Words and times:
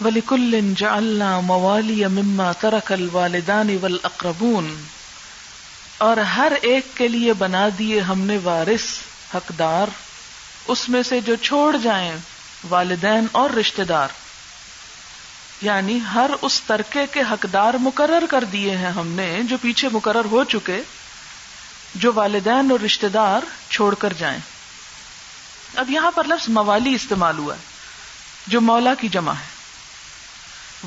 وَلِكُلٍّ 0.00 0.74
جَعَلْنَا 0.76 1.40
مَوَالِيَ 1.40 2.06
مِمَّا 2.06 2.52
تَرَكَ 2.52 2.94
الْوَالِدَانِ 2.94 3.76
وَالْأَقْرَبُونَ 3.82 4.68
اور 5.98 6.16
ہر 6.16 6.52
ایک 6.62 6.86
کے 6.94 7.08
لیے 7.08 7.32
بنا 7.32 7.68
دیے 7.78 8.00
ہم 8.00 8.20
نے 8.20 8.38
وارث، 8.42 8.84
حقدار، 9.34 9.86
اس 10.68 10.88
میں 10.88 11.02
سے 11.02 11.20
جو 11.20 11.36
چھوڑ 11.36 11.76
جائیں 11.82 12.16
والدین 12.68 13.26
اور 13.32 13.50
رشتے 13.50 13.84
دار۔ 13.84 14.08
یعنی 15.62 15.98
ہر 16.14 16.30
اس 16.42 16.60
ترکے 16.66 17.06
کے 17.12 17.20
حقدار 17.20 17.74
مقرر 17.74 18.24
کر 18.30 18.44
دیے 18.44 18.76
ہیں 18.76 18.90
ہم 18.90 19.08
نے، 19.08 19.40
جو 19.48 19.56
پیچھے 19.62 19.88
مقرر 19.92 20.24
ہو 20.24 20.44
چکے، 20.44 20.82
جو 21.94 22.12
والدین 22.14 22.70
اور 22.70 22.80
رشتے 22.80 23.08
دار 23.08 23.40
چھوڑ 23.70 23.94
کر 23.94 24.12
جائیں۔ 24.18 24.38
اب 25.76 25.90
یہاں 25.90 26.10
پر 26.10 26.24
لفظ 26.24 26.48
موالی 26.48 26.94
استعمال 26.94 27.38
ہوا 27.38 27.54
ہے، 27.54 27.60
جو 28.46 28.60
مولا 28.60 28.94
کی 28.94 29.08
جمع 29.08 29.32
ہے۔ 29.32 29.61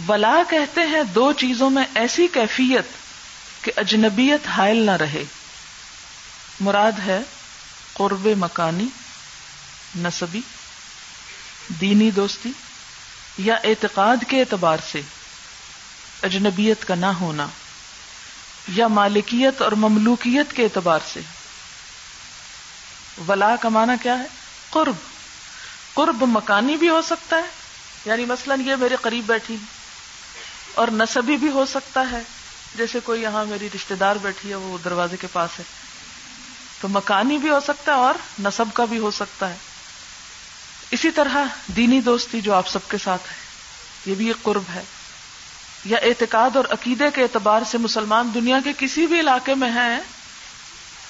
ولا 0.08 0.36
کہتے 0.50 0.82
ہیں 0.82 1.04
دو 1.04 1.34
چیزوں 1.34 1.70
میں 1.70 1.84
ایسی 1.96 2.28
کیفیت 2.28 2.86
کہ 3.64 3.72
اجنبیت 3.76 4.48
حائل 4.48 4.78
نہ 4.78 4.92
رہے۔ 4.92 5.24
مراد 6.60 6.92
ہے 7.06 7.20
قرب 7.94 8.28
مکانی 8.38 8.88
نصبی 9.96 10.42
دینی 11.82 12.12
دوستی 12.12 12.52
یا 13.38 13.56
اعتقاد 13.64 14.18
کے 14.28 14.40
اعتبار 14.40 14.78
سے 14.92 15.02
اجنبیت 16.24 16.88
کا 16.88 16.96
نہ 16.96 17.06
ہونا 17.06 17.48
یا 18.68 18.88
مالکیت 18.88 19.62
اور 19.62 19.72
مملوکیت 19.72 20.56
کے 20.56 20.64
اعتبار 20.64 21.00
سے۔ 21.14 21.20
ولا 23.28 23.56
کا 23.56 23.70
معنی 23.70 23.94
کیا 24.04 24.20
ہے؟ 24.20 24.26
قرب۔ 24.70 24.96
قرب 25.94 26.24
مکانی 26.24 26.78
بھی 26.78 26.90
ہو 26.90 27.02
سکتا 27.02 27.36
ہے 27.36 27.48
یعنی 28.06 28.26
مثلا 28.26 28.56
یہ 28.66 28.76
میرے 28.76 28.96
قریب 29.02 29.26
بیٹھی۔ 29.26 29.56
اور 30.76 30.88
نصبی 30.88 31.38
بھی 31.38 31.50
ہو 31.50 31.66
سکتا 31.66 32.12
ہے۔ 32.12 32.22
جیسے 32.76 33.00
کوئی 33.04 33.22
یہاں 33.22 33.46
میری 33.46 33.70
رشتہ 33.76 33.94
دار 33.94 34.16
بیٹھی 34.16 34.50
ہے، 34.50 34.56
وہ 34.56 34.78
دروازے 34.86 35.18
کے 35.18 35.28
پاس 35.28 35.60
ہے۔ 35.60 35.64
تو 36.82 36.88
مکانی 36.88 37.38
بھی 37.38 37.50
ہو 37.50 37.60
سکتا 37.60 37.92
ہے 37.92 37.98
اور 37.98 38.14
نصب 38.40 38.66
کا 38.74 38.86
بھی 38.86 39.00
ہو 39.00 39.12
سکتا 39.12 39.50
ہے۔ 39.50 39.56
اسی 40.92 41.12
طرح 41.12 41.38
دینی 41.68 42.02
دوستی 42.02 42.42
جو 42.42 42.54
آپ 42.54 42.68
سب 42.68 42.80
کے 42.88 42.98
ساتھ 42.98 43.22
ہے، 43.30 43.36
یہ 44.06 44.16
بھی 44.16 44.28
ایک 44.28 44.44
قرب 44.44 44.64
ہے۔ 44.76 44.84
یا 45.86 45.98
اعتقاد 45.98 46.56
اور 46.56 46.66
عقیدے 46.70 47.06
کے 47.14 47.22
اعتبار 47.22 47.62
سے 47.72 47.78
مسلمان 47.78 48.32
دنیا 48.34 48.60
کے 48.64 48.74
کسی 48.78 49.08
بھی 49.08 49.20
علاقے 49.20 49.56
میں 49.56 49.72
ہیں، 49.72 50.00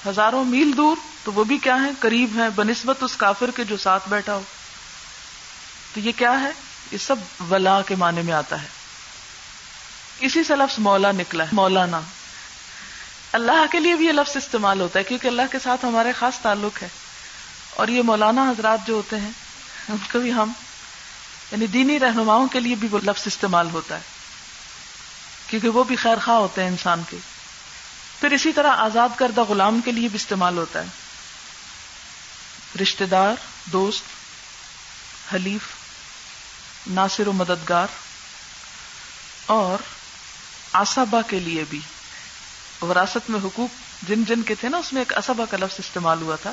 ہزاروں 0.08 0.44
میل 0.44 0.76
دور، 0.76 0.96
تو 1.24 1.32
وہ 1.32 1.44
بھی 1.44 1.58
کیا 1.58 1.76
ہے 1.76 1.90
قریب 1.98 2.30
ہیں، 2.36 2.48
بنسبت 2.54 3.02
اس 3.02 3.16
کافر 3.16 3.50
کے 3.50 3.64
جو 3.64 3.76
ساتھ 3.76 4.08
بیٹھا 4.08 4.34
ہو۔ 4.34 4.42
تو 5.94 6.00
یہ 6.00 6.12
کیا 6.16 6.40
ہے؟ 6.40 6.50
یہ 6.92 6.98
سب 6.98 7.16
ولا 7.52 7.82
کے 7.82 7.94
معنی 7.94 8.22
میں 8.22 8.32
آتا 8.32 8.62
ہے۔ 8.62 8.75
اسی 10.18 10.44
سے 10.44 10.56
لفظ 10.56 10.78
مولا 10.78 11.12
نکلا 11.12 11.44
ہے، 11.44 11.48
مولانا۔ 11.52 12.00
اللہ 13.32 13.64
کے 13.70 13.80
لیے 13.80 13.94
بھی 13.94 14.06
یہ 14.06 14.12
لفظ 14.12 14.36
استعمال 14.36 14.80
ہوتا 14.80 14.98
ہے 14.98 15.04
کیونکہ 15.04 15.28
اللہ 15.28 15.42
کے 15.52 15.58
ساتھ 15.62 15.84
ہمارے 15.84 16.12
خاص 16.12 16.38
تعلق 16.38 16.82
ہے۔ 16.82 16.88
اور 17.70 17.88
یہ 17.88 18.02
مولانا 18.02 18.50
حضرات 18.50 18.78
جو 18.86 18.94
ہوتے 18.94 19.20
ہیں، 19.20 19.30
ان 19.88 19.96
کو 20.12 20.18
بھی 20.18 20.32
ہم 20.32 20.52
یعنی 21.52 21.66
دینی 21.66 22.00
رہنماؤں 22.00 22.48
کے 22.48 22.60
لیے 22.60 22.74
بھی 22.74 22.88
وہ 22.90 22.98
لفظ 23.02 23.22
استعمال 23.26 23.70
ہوتا 23.72 23.94
ہے۔ 23.94 24.00
کیونکہ 25.46 25.68
وہ 25.68 25.84
بھی 25.84 25.96
خیر 25.96 26.16
خواہ 26.24 26.38
ہوتے 26.38 26.62
ہیں 26.62 26.68
انسان 26.68 27.02
کے۔ 27.10 27.16
پھر 28.20 28.30
اسی 28.32 28.52
طرح 28.52 28.70
آزاد 28.70 29.08
کردہ 29.16 29.40
غلام 29.40 29.80
کے 29.80 29.92
لیے 29.92 30.08
بھی 30.08 30.16
استعمال 30.16 30.58
ہوتا 30.58 30.80
ہے۔ 30.80 30.86
رشتے 32.82 33.06
دار، 33.06 33.34
دوست، 33.72 34.04
حلیف، 35.34 35.62
ناصر 36.86 37.26
و 37.26 37.32
مددگار۔ 37.32 37.86
اور 39.46 39.95
آسابا 40.76 41.22
کے 41.22 41.40
لیے 41.40 41.64
بھی۔ 41.70 41.80
وراثت 42.80 43.30
میں 43.30 43.40
حقوق 43.44 44.02
جن 44.08 44.24
جن 44.24 44.42
کے 44.42 44.54
تھے 44.54 44.68
نا، 44.68 44.76
اس 44.76 44.92
میں 44.92 45.00
ایک 45.00 45.18
اسبا 45.18 45.44
کا 45.44 45.56
لفظ 45.56 45.74
استعمال 45.78 46.22
ہوا 46.22 46.36
تھا۔ 46.36 46.52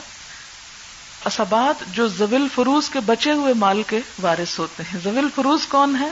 اسبات 1.26 1.94
جو 1.94 2.08
زویل 2.08 2.48
فروز 2.56 2.90
کے 2.90 3.00
بچے 3.00 3.32
ہوئے 3.32 3.54
مال 3.54 3.84
کے 3.88 4.00
وارث 4.22 4.60
ہوتے 4.60 4.84
ہیں۔ 4.84 5.00
زویل 5.04 5.28
فروز 5.36 5.66
کون 5.68 5.98
ہے 6.00 6.08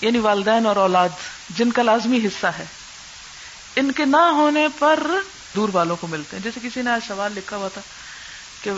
یعنی 0.00 0.18
والدین 0.18 0.66
اور 0.66 0.76
اولاد، 0.76 1.08
جن 1.50 1.72
کا 1.72 1.82
لازمی 1.82 2.26
حصہ 2.26 2.46
ہے۔ 2.46 2.64
ان 3.76 3.92
کے 3.92 4.04
نہ 4.04 4.16
ہونے 4.16 4.68
پر 4.78 5.06
دور 5.56 5.68
والوں 5.72 5.96
کو 5.96 6.06
ملتے 6.06 6.36
ہیں۔ 6.36 6.44
جیسے 6.44 6.60
کسی 6.62 6.82
نے 6.82 6.90
آج 6.90 7.00
سوال 7.08 7.32
لکھا 7.36 7.56
ہوا 7.56 7.68
تھا 7.68 7.80
کہ 8.62 8.70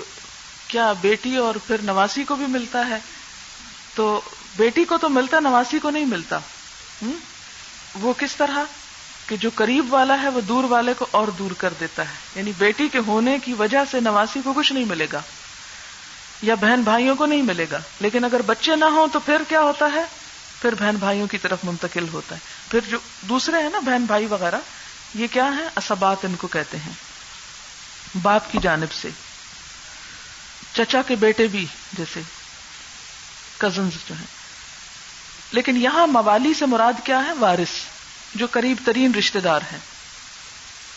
کیا 0.68 0.92
بیٹی 1.00 1.36
اور 1.36 1.54
پھر 1.66 1.76
نواسی 1.82 2.24
کو 2.24 2.34
بھی 2.34 2.46
ملتا 2.46 2.88
ہے؟ 2.88 2.98
تو 3.94 4.20
بیٹی 4.56 4.84
کو 4.84 4.98
تو 4.98 5.08
ملتا، 5.08 5.40
نواسی 5.40 5.78
کو 5.78 5.90
نہیں 5.90 6.04
ملتا۔ 6.04 6.38
وہ 7.94 8.12
کس 8.18 8.36
طرح 8.36 8.64
کہ 9.28 9.36
جو 9.36 9.50
قریب 9.54 9.92
والا 9.94 10.22
ہے 10.22 10.28
وہ 10.28 10.40
دور 10.40 10.64
والے 10.64 10.92
کو 10.98 11.06
اور 11.10 11.28
دور 11.28 11.50
کر 11.58 11.72
دیتا 11.80 12.02
ہے 12.02 12.14
یعنی 12.36 12.52
بیٹی 12.58 12.88
کے 12.88 12.98
ہونے 13.06 13.36
کی 13.44 13.52
وجہ 13.52 13.78
سے 13.90 14.00
نواسی 14.00 14.40
کو 14.44 14.52
کچھ 14.52 14.72
نہیں 14.72 14.84
ملے 14.84 15.06
گا 15.12 15.20
یا 16.42 16.54
بہن 16.54 16.82
بھائیوں 16.82 17.14
کو 17.16 17.26
نہیں 17.26 17.42
ملے 17.42 17.66
گا 17.70 17.78
لیکن 18.00 18.24
اگر 18.24 18.42
بچے 18.42 18.76
نہ 18.76 18.84
ہوں 18.84 19.06
تو 19.12 19.20
پھر 19.20 19.42
کیا 19.48 19.60
ہوتا 19.60 19.88
ہے 19.94 20.04
پھر 20.60 20.74
بہن 20.74 20.96
بھائیوں 20.96 21.26
کی 21.26 21.38
طرف 21.38 21.64
منتقل 21.64 22.06
ہوتا 22.12 22.34
ہے 22.34 22.40
پھر 22.68 22.80
جو 22.88 22.98
دوسرے 23.28 23.62
ہیں 23.62 23.70
نا 23.70 23.78
بہن 23.78 24.04
بھائی 24.04 24.26
وغیرہ 24.26 24.58
یہ 25.14 25.26
کیا 25.32 25.44
ہے 25.44 25.68
اسبات 25.76 26.24
ان 26.24 26.34
کو 26.34 26.46
کہتے 26.46 26.78
ہیں 26.78 26.92
باپ 28.22 28.52
کی 28.52 28.58
جانب 28.62 28.92
سے 28.92 29.08
چچا 30.74 31.02
کے 31.02 31.16
بیٹے 31.16 31.46
بھی 31.46 31.66
جیسے 31.92 32.20
کزنز 33.58 34.08
جو 34.08 34.14
ہیں 34.14 34.37
لیکن 35.52 35.76
یہاں 35.76 36.06
موالی 36.06 36.54
سے 36.54 36.66
مراد 36.66 36.92
کیا 37.04 37.24
ہے؟ 37.26 37.32
وارث، 37.32 37.70
جو 38.34 38.46
قریب 38.50 38.76
ترین 38.84 39.14
رشتے 39.14 39.40
دار 39.40 39.60
ہیں۔ 39.72 39.78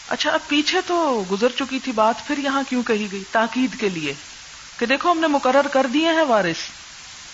اچھا 0.09 0.31
اب 0.31 0.39
پیچھے 0.47 0.81
تو 0.87 1.23
گزر 1.31 1.47
چکی 1.59 1.79
تھی 1.79 1.91
بات، 1.91 2.27
پھر 2.27 2.37
یہاں 2.37 2.63
کیوں 2.69 2.83
کہی 2.83 3.07
گئی؟ 3.11 3.23
تاکید 3.31 3.79
کے 3.79 3.89
لیے 3.89 4.13
کہ 4.79 4.85
دیکھو، 4.85 5.11
ہم 5.11 5.19
نے 5.19 5.27
مقرر 5.27 5.67
کر 5.67 5.85
دیے 5.93 6.09
ہیں 6.09 6.23
وارث، 6.23 6.57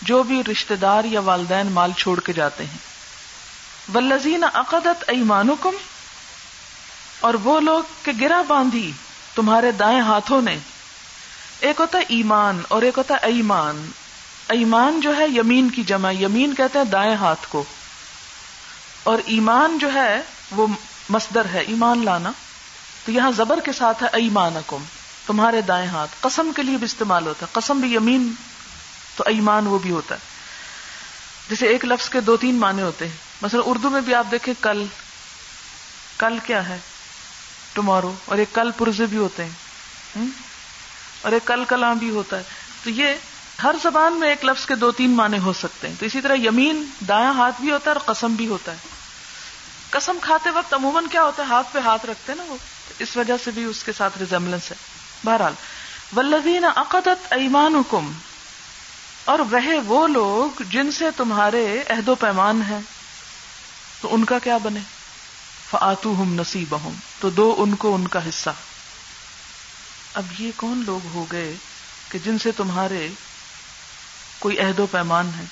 جو 0.02 0.24
بھی 0.24 0.44
رشتے 0.52 0.76
دار 0.76 1.04
یا 1.04 1.20
والدین 1.20 1.68
مال 1.68 1.92
چھوڑ 1.98 2.20
کے 2.20 2.34
جاتے 2.34 2.66
ہیں۔ 2.66 2.78
ولزین 3.96 4.44
عقدت 4.54 5.04
ایمانکم، 5.08 5.76
اور 7.20 7.34
وہ 7.34 7.60
لوگ 7.60 7.84
کہ 8.04 8.12
گرا 8.22 8.42
باندھی 8.42 8.92
تمہارے 9.36 9.72
دائیں 9.72 10.02
ہاتھوں 10.02 10.42
نے۔ 10.42 10.58
ایک 11.60 11.80
ہوتا 11.80 12.00
ایمان 12.08 12.62
اور 12.68 12.82
ایک 12.82 12.98
ہوتا 12.98 13.16
ایمان۔ 13.16 13.92
ایمان 14.48 15.02
جو 15.02 15.18
ہے 15.18 15.28
یمین 15.28 15.70
کی 15.70 15.84
جمع، 15.84 16.12
یمین 16.12 16.56
کہتے 16.56 16.78
ہیں 16.80 16.86
دائیں 16.86 17.16
ہاتھ 17.16 17.48
کو۔ 17.50 17.64
اور 19.04 19.18
ایمان 19.26 19.78
جو 19.78 19.94
ہے 19.94 20.22
وہ 20.52 20.68
مصدر 21.10 21.46
ہے، 21.54 21.60
ایمان 21.60 22.06
لانا۔ 22.06 22.32
تو 23.06 23.12
یہاں 23.12 23.32
زبر 23.32 23.60
کے 23.60 23.72
ساتھ 23.74 24.04
ہے 24.04 24.08
ایمان 24.14 24.54
تمہارے 25.28 25.62
دائیں 25.62 25.88
ہاتھ۔ 25.88 26.12
قسم 26.20 26.52
کے 26.56 26.64
لیے 26.64 26.78
بھی 26.78 26.86
استعمال 26.86 27.28
ہوتا 27.28 27.46
ہے، 27.46 27.52
قسم 27.52 27.80
بھی 27.80 27.94
یمین، 27.94 28.34
تو 29.16 29.24
ایمان 29.28 29.68
وہ 29.68 29.80
بھی 29.80 29.92
ہوتا 29.92 30.16
ہے۔ 30.16 30.20
جیسے 31.50 31.68
ایک 31.68 31.86
لفظ 31.86 32.10
کے 32.10 32.20
دو 32.20 32.38
تین 32.38 32.56
معنی 32.56 32.82
ہوتے 32.82 33.08
ہیں۔ 33.08 33.16
مثلا 33.42 33.62
اردو 33.66 33.90
میں 33.90 34.02
بھی 34.02 34.16
آپ 34.16 34.26
دیکھیں، 34.32 34.54
کل 34.62 34.86
کل 36.18 36.38
کیا 36.44 36.70
ہے؟ 36.70 36.78
ٹمارو 37.74 38.14
اور 38.26 38.38
ایک 38.38 38.54
کل 38.54 38.72
پرزے 38.78 39.06
بھی 39.06 39.18
ہوتے 39.18 39.44
ہیں۔ 39.44 39.52
اور 41.22 41.32
ایک 41.32 41.48
کل 41.48 41.64
کلام 41.68 41.98
بھی 41.98 42.10
ہوتا 42.10 42.38
ہے۔ 42.38 42.44
تو 42.84 42.90
یہ 42.90 43.14
ہر 43.64 43.76
زبان 43.84 44.14
میں 44.14 44.30
ایک 44.30 44.46
لفظ 44.46 44.66
کے 44.66 44.76
دو 44.76 44.92
تین 44.92 45.12
معنی 45.12 45.38
ہو 45.38 45.54
سکتے 45.54 45.88
ہیں۔ 45.88 45.96
تو 46.00 46.06
اسی 46.06 46.22
طرح 46.22 46.36
یمین 46.36 46.86
دایاں 47.08 47.34
ہاتھ 47.34 47.62
بھی 47.62 47.72
ہوتا 47.72 47.92
ہے 47.92 47.96
اور 47.96 48.14
قسم 48.14 48.36
بھی 48.36 48.48
ہوتا 48.48 48.72
ہے۔ 48.72 48.78
قسم 49.90 50.18
کھاتے 50.22 50.50
وقت 50.50 50.74
عموماً 50.74 51.08
کیا 51.08 51.24
ہوتا 51.24 51.44
ہے؟ 51.44 51.48
ہاتھ 51.48 51.68
پہ 51.72 51.80
ہاتھ 51.80 52.06
رکھتے 52.06 52.32
ہیں 52.32 52.38
نا 52.38 52.44
وہ۔ 52.48 52.58
اس 53.00 53.18
وجہ 53.18 53.34
سے 53.44 53.52
بھی 53.52 53.64
اس 53.64 53.84
کے 53.84 53.92
ساتھ 53.98 54.18
ریزمبلنس 54.18 54.72
ہے۔ 54.72 54.76
بہرحال 55.26 55.54
ولدین 56.18 56.66
عقدت 56.76 57.34
ایمان 57.34 57.76
حکم 57.76 58.12
اور 59.26 59.40
وہ 59.40 59.58
وہ 59.86 60.08
لوگ 60.08 60.62
جن 60.70 60.92
سے 60.92 61.06
تمہارے 61.18 61.84
عہد 61.90 62.08
و 62.08 62.16
پیمان 62.16 62.62
ہیں، 62.70 62.80
تو 64.02 64.16
ان 64.16 64.26
کا 64.26 64.40
کیا 64.40 64.58
بنے؟ 64.58 64.80
فاتو 65.70 66.16
ہم 66.22 66.34
نصیب 66.34 66.76
ہوں 66.84 66.92
تو 67.20 67.30
دو 67.30 67.56
ان 67.58 67.76
کو 67.76 67.96
ان 67.96 68.08
کا 68.08 68.30
حصہ۔ 68.30 68.50
اب 70.14 70.24
یہ 70.40 70.52
کون 70.56 70.84
لوگ 70.86 71.08
ہو 71.14 71.26
گئے 71.32 71.54
کہ 72.12 72.20
جن 72.20 72.38
سے 72.38 72.52
تمہارے 72.52 73.08
کوئی 74.40 74.60
عہد 74.60 74.80
و 74.80 74.86
پیمان 74.86 75.32
ہے 75.38 75.44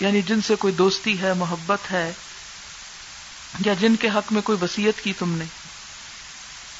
یعنی 0.00 0.22
جن 0.22 0.40
سے 0.40 0.54
کوئی 0.54 0.74
دوستی 0.74 1.22
ہے، 1.22 1.34
محبت 1.34 1.92
ہے، 1.92 2.12
یا 3.66 3.74
جن 3.80 3.96
کے 3.96 4.08
حق 4.08 4.32
میں 4.32 4.42
کوئی 4.42 4.58
وسیعت 4.62 5.04
کی 5.04 5.12
تم 5.12 5.32
نے۔ 5.32 5.44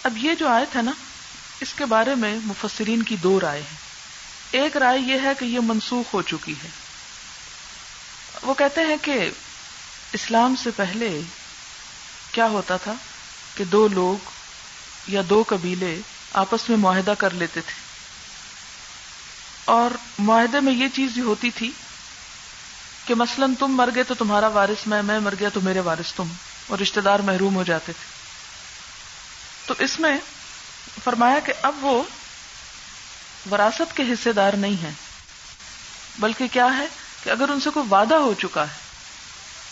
اب 0.02 0.16
یہ 0.16 0.34
جو 0.34 0.48
آیت 0.48 0.76
ہے 0.76 0.82
نا، 0.82 0.90
اس 1.60 1.74
کے 1.74 1.84
بارے 1.84 2.14
میں 2.14 2.36
مفسرین 2.44 3.02
کی 3.02 3.16
دو 3.16 3.40
رائے 3.40 3.60
ہیں۔ 3.60 3.78
ایک 4.50 4.76
رائے 4.76 4.98
یہ 4.98 5.18
ہے 5.22 5.32
کہ 5.38 5.44
یہ 5.44 5.60
منسوخ 5.62 6.14
ہو 6.14 6.22
چکی 6.22 6.54
ہے۔ 6.64 6.68
وہ 8.42 8.54
کہتے 8.54 8.80
ہیں 8.80 8.96
کہ 9.02 9.30
اسلام 10.12 10.54
سے 10.62 10.70
پہلے 10.76 11.20
کیا 12.32 12.46
ہوتا 12.46 12.76
تھا 12.76 12.94
کہ 13.56 13.64
دو 13.64 13.88
لوگ 13.88 14.30
یا 15.06 15.22
دو 15.30 15.44
قبیلے 15.48 16.00
آپس 16.32 16.68
میں 16.68 16.76
معاہدہ 16.76 17.14
کر 17.18 17.30
لیتے 17.30 17.60
تھے۔ 17.60 17.81
اور 19.64 19.90
معاہدے 20.18 20.60
میں 20.60 20.72
یہ 20.72 20.88
چیز 20.88 21.18
ہوتی 21.18 21.50
تھی 21.50 21.70
کہ 23.06 23.14
مثلا 23.14 23.46
تم 23.58 23.66
مر 23.66 23.88
گئے 23.94 24.02
تو 24.02 24.14
تمہارا 24.14 24.48
وارث 24.48 24.86
میں 24.86 25.02
میں 25.02 25.20
مر 25.20 25.34
گیا 25.40 25.48
تو 25.48 25.60
میرے 25.60 25.80
وارث 25.80 26.12
تم، 26.12 26.28
اور 26.66 26.78
رشتے 26.78 27.00
دار 27.00 27.18
محروم 27.18 27.54
ہو 27.54 27.62
جاتے 27.62 27.92
تھے۔ 27.92 28.12
تو 29.66 29.74
اس 29.78 30.00
میں 30.00 30.18
فرمایا 31.04 31.38
کہ 31.38 31.52
اب 31.62 31.84
وہ 31.84 32.02
وراثت 33.50 33.96
کے 33.96 34.02
حصے 34.02 34.32
دار 34.32 34.52
نہیں 34.52 34.82
ہیں، 34.82 34.92
بلکہ 36.18 36.46
کیا 36.52 36.66
ہے 36.76 36.86
کہ 37.24 37.30
اگر 37.30 37.48
ان 37.48 37.60
سے 37.60 37.70
کوئی 37.70 37.86
وعدہ 37.90 38.14
ہو 38.14 38.34
چکا 38.34 38.62
ہے، 38.62 38.74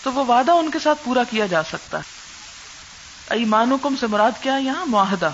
تو 0.03 0.13
وہ 0.13 0.25
وعدہ 0.25 0.51
ان 0.51 0.71
کے 0.71 0.79
ساتھ 0.79 1.05
پورا 1.05 1.25
کیا 1.25 1.47
جا 1.47 1.63
سکتا 1.63 1.99
ہے۔ 1.99 2.21
ایمان 3.31 3.73
حکم 3.73 3.95
سے 4.01 4.07
مراد 4.07 4.33
کیا 4.41 4.55
یہاں؟ 4.55 4.87
معاہدہ۔ 4.87 5.31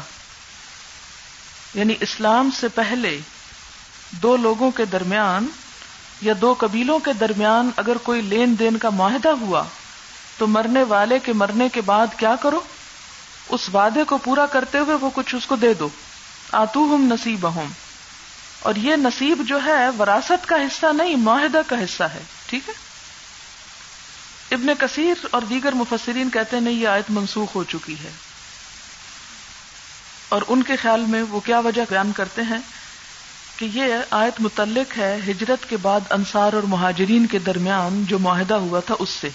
یعنی 1.74 1.94
اسلام 2.00 2.50
سے 2.60 2.68
پہلے 2.68 3.20
دو 4.10 4.36
لوگوں 4.36 4.70
کے 4.70 4.84
درمیان 4.84 5.46
یا 6.20 6.34
دو 6.40 6.54
قبیلوں 6.58 6.98
کے 6.98 7.12
درمیان 7.12 7.70
اگر 7.76 7.96
کوئی 7.96 8.20
لین 8.20 8.54
دین 8.58 8.76
کا 8.76 8.90
معاہدہ 8.90 9.28
ہوا 9.28 9.62
تو 10.38 10.46
مرنے 10.46 10.82
والے 10.82 11.18
کے 11.18 11.32
مرنے 11.32 11.68
کے 11.68 11.80
بعد 11.80 12.06
کیا 12.16 12.34
کرو؟ 12.36 12.60
اس 13.48 13.74
وعدے 13.74 14.04
کو 14.04 14.18
پورا 14.18 14.46
کرتے 14.46 14.78
ہوئے 14.78 14.96
وہ 14.96 15.10
کچھ 15.14 15.34
اس 15.34 15.46
کو 15.46 15.56
دے 15.56 15.74
دو۔ 15.74 15.88
آتو 16.52 16.94
ہم 16.94 17.12
نصیب 17.12 17.54
ہوں 17.54 17.66
اور 18.60 18.74
یہ 18.74 18.96
نصیب 18.96 19.42
جو 19.46 19.58
ہے 19.64 19.88
وراثت 19.98 20.48
کا 20.48 20.56
حصہ 20.56 20.86
نہیں، 20.92 21.16
معاہدہ 21.16 21.60
کا 21.66 21.76
حصہ 21.80 22.04
ہے۔ 22.04 22.22
ٹھیک 22.46 22.68
ہے؟ 22.68 22.74
ابن 24.50 24.66
کثیر 24.78 25.26
اور 25.30 25.42
دیگر 25.42 25.72
مفسرین 25.72 26.30
کہتے 26.30 26.56
ہیں، 26.56 26.64
نہیں، 26.64 26.74
یہ 26.74 26.88
آیت 26.88 27.10
منسوخ 27.10 27.54
ہو 27.54 27.64
چکی 27.64 27.94
ہے۔ 27.94 28.10
اور 30.28 30.42
ان 30.48 30.62
کے 30.62 30.76
خیال 30.76 31.00
میں 31.00 31.22
وہ 31.22 31.40
کیا 31.40 31.58
وجہ 31.58 31.82
بیان 31.90 32.12
کرتے 32.12 32.42
ہیں؟ 32.42 32.58
کہ 33.56 33.64
یہ 33.72 33.94
آیت 34.10 34.40
متعلق 34.40 34.98
ہے 34.98 35.18
ہجرت 35.26 35.68
کے 35.68 35.76
بعد 35.76 36.00
انصار 36.10 36.52
اور 36.52 36.62
مہاجرین 36.62 37.26
کے 37.26 37.38
درمیان 37.38 38.04
جو 38.04 38.18
معاہدہ 38.18 38.54
ہوا 38.54 38.80
تھا 38.80 38.94
اس 38.98 39.10
سے۔ 39.10 39.28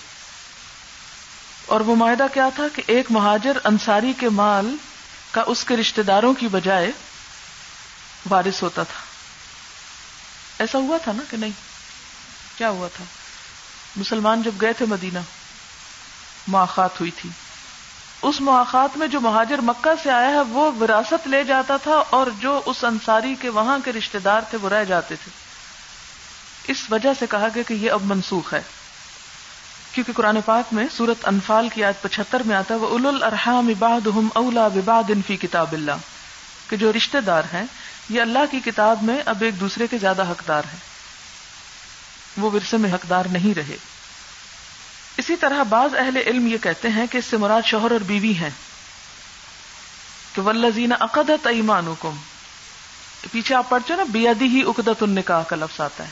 اور 1.65 1.81
وہ 1.81 1.95
معاہدہ 1.95 2.25
کیا 2.33 2.49
تھا 2.55 2.63
کہ 2.75 2.81
ایک 2.87 3.05
مہاجر 3.09 3.57
انصاری 3.63 4.13
کے 4.17 4.29
مال 4.29 4.75
کا 5.31 5.43
اس 5.47 5.63
کے 5.63 5.77
رشتے 5.77 6.03
داروں 6.03 6.33
کی 6.33 6.47
بجائے 6.47 6.91
وارث 8.29 8.63
ہوتا 8.63 8.83
تھا۔ 8.83 8.99
ایسا 10.59 10.77
ہوا 10.77 10.97
تھا 10.97 11.11
نا 11.11 11.23
کہ 11.29 11.37
نہیں؟ 11.37 11.51
کیا 12.57 12.69
ہوا 12.69 12.87
تھا؟ 12.95 13.05
مسلمان 13.95 14.41
جب 14.41 14.51
گئے 14.61 14.73
تھے 14.73 14.85
مدینہ 14.85 15.19
مواقع 16.47 16.81
ہوئی 16.81 17.11
تھی۔ 17.11 17.29
اس 18.21 18.41
مواقع 18.41 18.87
میں 18.95 19.07
جو 19.07 19.21
مہاجر 19.21 19.61
مکہ 19.61 20.03
سے 20.03 20.11
آیا 20.11 20.29
ہے، 20.29 20.41
وہ 20.41 20.71
وراثت 20.79 21.27
لے 21.27 21.43
جاتا 21.43 21.77
تھا 21.77 22.03
اور 22.09 22.27
جو 22.39 22.61
اس 22.65 22.83
انصاری 22.83 23.35
کے 23.39 23.49
وہاں 23.49 23.79
کے 23.85 23.93
رشتے 23.93 24.19
دار 24.19 24.41
تھے، 24.49 24.57
وہ 24.61 24.69
رہ 24.69 24.83
جاتے 24.83 25.15
تھے۔ 25.15 25.31
اس 26.71 26.91
وجہ 26.91 27.09
سے 27.19 27.25
کہا 27.29 27.47
گیا 27.55 27.63
کہ 27.67 27.73
یہ 27.73 27.91
اب 27.91 28.01
منسوخ 28.03 28.53
ہے۔ 28.53 28.61
کیونکہ 29.91 30.13
قرآن 30.13 30.37
پاک 30.45 30.73
میں 30.73 30.87
سورت 30.91 31.27
انفال 31.27 31.69
کی 31.69 31.83
آیت 31.83 32.01
پچہتر 32.01 32.43
میں 32.43 32.55
آتا 32.55 32.73
ہے 32.73 32.79
وہ 32.79 32.87
اول 32.87 33.23
الرحام 33.23 33.67
اباد 33.67 34.07
اولا 34.33 34.65
وباد 34.65 35.03
انفی 35.09 35.37
کتاب 35.37 35.71
اللہ 35.71 35.91
کہ 36.69 36.77
جو 36.77 36.93
رشتے 36.93 37.21
دار 37.21 37.43
ہیں، 37.53 37.63
یہ 38.09 38.21
اللہ 38.21 38.39
کی 38.51 38.59
کتاب 38.59 39.03
میں 39.03 39.19
اب 39.25 39.41
ایک 39.41 39.59
دوسرے 39.59 39.87
کے 39.87 39.97
زیادہ 39.97 40.21
حقدار 40.21 40.63
ہیں۔ 40.73 40.79
وہ 42.37 42.51
ورثے 42.53 42.77
میں 42.77 42.93
حقدار 42.93 43.25
نہیں 43.31 43.55
رہے۔ 43.55 43.77
اسی 45.31 45.39
طرح 45.39 45.63
بعض 45.63 45.95
اہل 45.95 46.17
علم 46.17 46.47
یہ 46.47 46.57
کہتے 46.57 46.89
ہیں 46.89 47.07
کہ 47.07 47.17
اس 47.17 47.25
سے 47.25 47.37
مراد 47.37 47.61
شوہر 47.65 47.91
اور 47.91 47.99
بیوی 47.99 48.33
ہیں 48.33 48.49
کہ 50.35 50.41
ولزین 50.41 50.91
عقدت 50.99 51.47
ایمان 51.47 51.87
حکم 51.87 52.17
پیچھے 53.31 53.55
آپ 53.55 53.69
پڑھتے 53.69 53.95
نا 53.95 54.03
بیادی 54.03 54.45
ہی 54.45 54.61
اقدت 54.67 55.03
النکاح 55.03 55.43
کا 55.43 55.55
لفظ 55.55 55.81
آتا 55.81 56.03
ہے۔ 56.03 56.09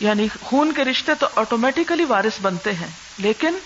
یعنی 0.00 0.28
خون 0.42 0.72
کے 0.72 0.84
رشتے 0.84 1.12
تو 1.14 1.26
آٹومیٹیکلی 1.36 2.04
وارث 2.04 2.40
بنتے 2.42 2.74
ہیں، 2.74 2.88
لیکن 3.18 3.58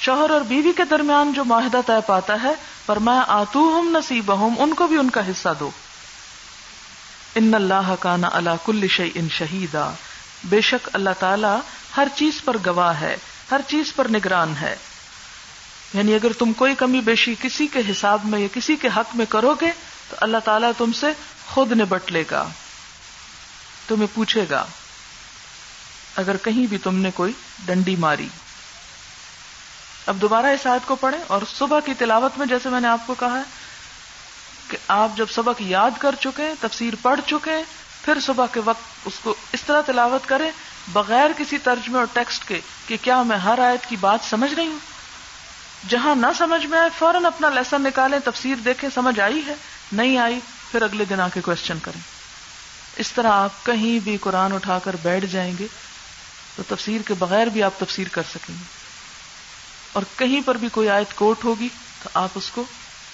شوہر 0.00 0.30
اور 0.30 0.40
بیوی 0.40 0.72
کے 0.76 0.84
درمیان 0.84 1.32
جو 1.32 1.44
معاہدہ 1.44 1.80
طے 1.86 2.00
پاتا 2.06 2.36
ہے 2.42 2.52
پر 2.86 2.96
میں 2.96 3.20
آتو 3.26 3.58
ہوں 3.58 3.90
نصیب 3.90 4.34
ہوں 4.34 4.56
ان 4.58 4.74
کو 4.74 4.86
بھی 4.86 4.98
ان 4.98 5.10
کا 5.10 5.20
حصہ 5.20 5.48
دو۔ 5.60 5.70
ان 7.34 7.54
اللہ 7.54 7.94
کا 8.00 8.16
نا 8.16 8.28
اللہ 8.32 8.50
کل 8.64 8.86
شعی 8.90 9.10
ان 9.14 9.28
شہیدا۔ 9.28 9.90
بے 10.44 10.60
شک 10.60 10.88
اللہ 10.92 11.10
تعالی 11.18 11.75
ہر 11.96 12.08
چیز 12.16 12.42
پر 12.44 12.56
گواہ 12.66 13.00
ہے، 13.00 13.16
ہر 13.50 13.60
چیز 13.68 13.94
پر 13.94 14.08
نگران 14.08 14.54
ہے۔ 14.60 14.76
یعنی 15.94 16.14
اگر 16.14 16.32
تم 16.32 16.52
کوئی 16.52 16.74
کمی 16.74 17.00
بیشی 17.00 17.34
کسی 17.40 17.66
کے 17.66 17.78
حساب 17.90 18.24
میں 18.24 18.38
یا 18.38 18.48
کسی 18.54 18.76
کے 18.76 18.88
حق 18.96 19.16
میں 19.16 19.26
کرو 19.26 19.54
گے، 19.60 19.70
تو 20.10 20.16
اللہ 20.20 20.36
تعالیٰ 20.44 20.70
تم 20.78 20.92
سے 20.92 21.06
خود 21.46 21.72
نبٹ 21.72 22.12
لے 22.12 22.24
گا۔ 22.30 22.48
تمہیں 23.88 24.06
پوچھے 24.14 24.46
گا، 24.50 24.66
اگر 26.16 26.36
کہیں 26.36 26.66
بھی 26.66 26.78
تم 26.78 26.94
نے 26.94 27.10
کوئی 27.10 27.32
ڈنڈی 27.64 27.96
ماری۔ 27.96 28.28
اب 30.06 30.16
دوبارہ 30.16 30.46
اس 30.46 30.66
آیت 30.66 30.88
کو 30.88 30.94
پڑھیں 30.94 31.20
اور 31.26 31.42
صبح 31.58 31.80
کی 31.80 31.94
تلاوت 31.94 32.38
میں 32.38 32.46
جیسے 32.46 32.68
میں 32.68 32.80
نے 32.80 32.88
آپ 32.88 33.06
کو 33.06 33.14
کہا 33.14 33.42
کہ 34.68 34.76
آپ 34.88 35.08
جب 35.16 35.26
سبق 35.30 35.62
یاد 35.62 35.90
کر 35.98 36.14
چکے، 36.20 36.54
تفسیر 36.60 36.94
پڑھ 37.02 37.20
چکے، 37.26 37.62
پھر 38.04 38.20
صبح 38.20 38.46
کے 38.52 38.60
وقت 38.64 38.82
اس 39.04 39.14
کو 39.22 39.34
اس 39.52 39.62
طرح 39.62 39.80
تلاوت 39.80 40.28
کریں 40.28 40.50
بغیر 40.88 41.30
کسی 41.38 41.58
ترجمے 41.58 41.98
اور 41.98 42.06
ٹیکسٹ 42.12 42.48
کے 42.48 42.60
کہ 42.86 42.96
کیا 43.02 43.22
میں 43.22 43.36
ہر 43.36 43.58
آیت 43.58 43.88
کی 43.88 43.96
بات 43.96 44.18
سمجھ 44.30 44.54
رہی 44.54 44.66
ہوں؟ 44.66 44.78
جہاں 45.88 46.14
نہ 46.14 46.26
سمجھ 46.38 46.66
میں 46.66 46.78
آئے، 46.78 46.88
فوراً 46.98 47.24
اپنا 47.24 47.48
لیسن 47.48 47.82
نکالیں، 47.82 48.18
تفسیر 48.18 48.56
دیکھیں، 48.56 48.90
سمجھ 48.94 49.20
آئی 49.20 49.40
ہے؟ 49.46 49.54
نہیں 49.92 50.18
آئی، 50.18 50.40
پھر 50.70 50.82
اگلے 50.82 51.04
دن 51.04 51.20
آ 51.20 51.28
کے 51.34 51.40
کوشچن 51.40 51.78
کریں۔ 51.82 52.00
اس 52.96 53.12
طرح 53.12 53.32
آپ 53.32 53.66
کہیں 53.66 53.98
بھی 54.04 54.16
قرآن 54.16 54.52
اٹھا 54.52 54.78
کر 54.78 54.96
بیٹھ 55.02 55.26
جائیں 55.26 55.54
گے، 55.58 55.66
تو 56.56 56.62
تفسیر 56.68 57.02
کے 57.02 57.14
بغیر 57.14 57.46
بھی 57.46 57.62
آپ 57.62 57.72
تفسیر 57.78 58.06
کر 58.08 58.22
سکیں 58.22 58.54
گے۔ 58.54 58.64
اور 59.92 60.02
کہیں 60.16 60.40
پر 60.44 60.54
بھی 60.54 60.68
کوئی 60.68 60.88
آیت 60.88 61.16
کوٹ 61.16 61.44
ہوگی، 61.44 61.68
تو 62.02 62.08
آپ 62.14 62.28
اس 62.34 62.50
کو 62.50 62.64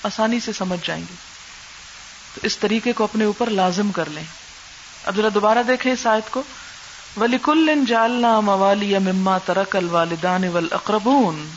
آسانی 0.03 0.41
سے 0.41 0.53
سمجھ 0.53 0.87
جائیں 0.87 1.05
گے۔ 1.11 1.15
تو 2.35 2.41
اس 2.43 2.59
طریقے 2.59 2.93
کو 2.93 3.05
اپنے 3.05 3.25
اوپر 3.25 3.51
لازم 3.51 3.93
کر 3.93 4.09
لیں۔ 4.11 4.25
اب 5.05 5.17
ذرا 5.17 5.29
دوبارہ 5.35 5.63
دیکھیں 5.63 5.93
اس 5.93 6.07
آیت 6.07 6.31
کو۔ 6.31 6.43
ولی 7.17 7.39
کل 7.43 7.85
جالنا 7.87 8.41
موالی 8.41 8.99
مما 8.99 9.39
ترک 9.39 9.77
الوالدان 9.77 10.49
والاقربون 10.49 11.51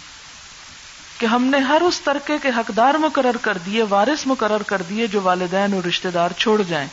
کہ 1.18 1.26
ہم 1.26 1.44
نے 1.44 1.58
ہر 1.58 1.82
اس 1.82 2.02
ترکے 2.02 2.38
کے 2.42 2.50
حقدار 2.50 2.94
مقرر 2.94 3.38
کر 3.38 3.58
دیے، 3.66 3.84
وارث 3.90 4.28
مقرر 4.28 4.64
کر 4.64 4.82
دیے 4.82 5.08
جو 5.08 5.22
والدین 5.22 5.74
اور 5.74 5.88
رشتے 5.88 6.10
دار 6.10 6.30
چھوڑ 6.38 6.62
جائیں۔ 6.62 6.88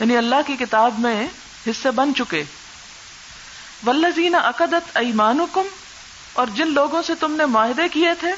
یعنی 0.00 0.16
اللہ 0.16 0.34
کی 0.46 0.56
کتاب 0.56 0.94
میں 0.98 1.26
حصے 1.66 1.90
بن 1.90 2.14
چکے۔ 2.14 2.44
ولزین 3.86 4.34
عقدت 4.34 4.96
ایمانکم 4.96 5.66
اور 6.32 6.46
جن 6.54 6.68
لوگوں 6.68 7.02
سے 7.02 7.14
تم 7.14 7.32
نے 7.32 7.46
معاہدے 7.46 7.88
کیے 7.88 8.10
تھے، 8.20 8.32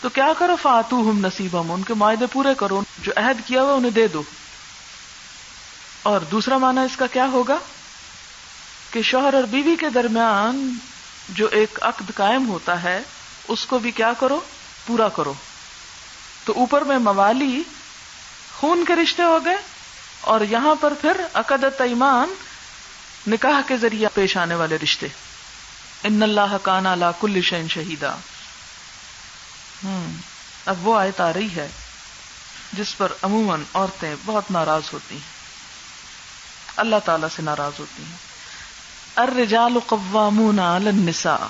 تو 0.00 0.08
کیا 0.08 0.32
کرو؟ 0.38 0.56
فاتو 0.62 1.00
ہم 1.00 1.26
نصیب 1.26 1.60
ہم 1.60 1.72
ان 1.72 1.82
کے 1.82 1.94
معاہدے 1.94 2.26
پورے 2.32 2.54
کرو، 2.56 2.82
جو 3.02 3.12
عہد 3.16 3.48
کیا 3.48 3.62
ہوا 3.62 3.72
انہیں 3.72 3.90
دے 3.90 4.08
دو۔ 4.08 4.22
اور 6.02 6.20
دوسرا 6.20 6.58
معنی 6.58 6.80
اس 6.80 6.96
کا 6.96 7.06
کیا 7.06 7.26
ہوگا؟ 7.26 7.56
کہ 8.90 9.02
شوہر 9.02 9.34
اور 9.34 9.42
بیوی 9.42 9.76
کے 9.76 9.90
درمیان 9.90 10.78
جو 11.28 11.48
ایک 11.48 11.78
عقد 11.82 12.10
قائم 12.14 12.48
ہوتا 12.48 12.82
ہے، 12.82 13.00
اس 13.48 13.66
کو 13.66 13.78
بھی 13.78 13.90
کیا 13.90 14.12
کرو؟ 14.20 14.40
پورا 14.86 15.08
کرو۔ 15.08 15.34
تو 16.44 16.52
اوپر 16.56 16.82
میں 16.82 16.98
موالی 16.98 17.62
خون 18.56 18.84
کے 18.84 18.94
رشتے 18.94 19.22
ہو 19.22 19.44
گئے 19.44 19.56
اور 20.20 20.40
یہاں 20.40 20.74
پر 20.80 20.92
پھر 21.00 21.20
عقد 21.34 21.80
ایمان 21.80 22.34
نکاح 23.30 23.60
کے 23.66 23.76
ذریعے 23.76 24.08
پیش 24.14 24.36
آنے 24.36 24.54
والے 24.54 24.78
رشتے۔ 24.82 25.06
ان 26.04 26.22
اللہ 26.22 26.56
کان 26.62 26.98
لا 26.98 27.10
کل 27.20 27.40
شین 27.42 27.68
شہیدا۔ 27.68 28.14
ہوں 29.84 30.12
اب 30.66 30.88
وہ 30.88 30.98
آیت 30.98 31.20
آ 31.20 31.32
رہی 31.32 31.56
ہے 31.56 31.68
جس 32.72 32.96
پر 32.96 33.12
عموماً 33.22 33.62
عورتیں 33.74 34.14
بہت 34.24 34.50
ناراض 34.50 34.82
ہوتی 34.92 35.14
ہیں۔ 35.14 35.38
اللہ 36.76 36.96
تعالی 37.04 37.26
سے 37.36 37.42
ناراض 37.42 37.72
ہوتی 37.78 38.02
ہیں۔ 38.02 38.27
الرجال 39.18 39.78
قوامون 39.86 40.58
علی 40.58 40.88
النساء۔ 40.88 41.46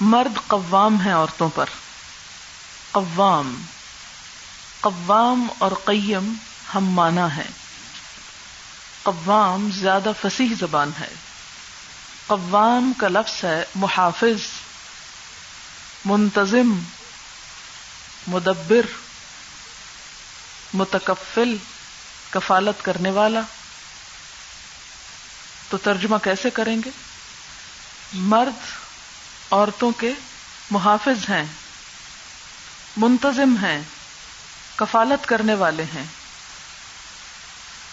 مرد 0.00 0.38
قوام 0.46 1.00
ہیں 1.00 1.14
عورتوں 1.14 1.48
پر۔ 1.54 1.64
قوام۔ 2.92 3.62
قوام 4.80 5.46
اور 5.58 5.72
قیم 5.84 6.34
ہم 6.74 6.84
مانا 6.84 7.36
ہے۔ 7.36 7.46
قوام 9.02 9.70
زیادہ 9.70 10.12
فصیح 10.22 10.48
زبان 10.58 10.90
ہے۔ 11.00 11.14
قوام 12.26 12.92
کا 12.98 13.08
لفظ 13.08 13.44
ہے 13.44 13.64
محافظ، 13.74 14.40
منتظم، 16.04 16.78
مدبر، 18.26 18.86
متکفل، 20.74 21.56
کفالت 22.30 22.84
کرنے 22.84 23.10
والا۔ 23.10 23.40
تو 25.68 25.76
ترجمہ 25.76 26.16
کیسے 26.16 26.50
کریں 26.50 26.76
گے؟ 26.84 26.90
مرد 28.12 28.66
عورتوں 29.50 29.92
کے 29.92 30.12
محافظ 30.70 31.30
ہیں، 31.30 31.44
منتظم 32.96 33.56
ہیں، 33.56 33.82
کفالت 34.76 35.28
کرنے 35.28 35.54
والے 35.54 35.82
ہیں۔ 35.82 36.04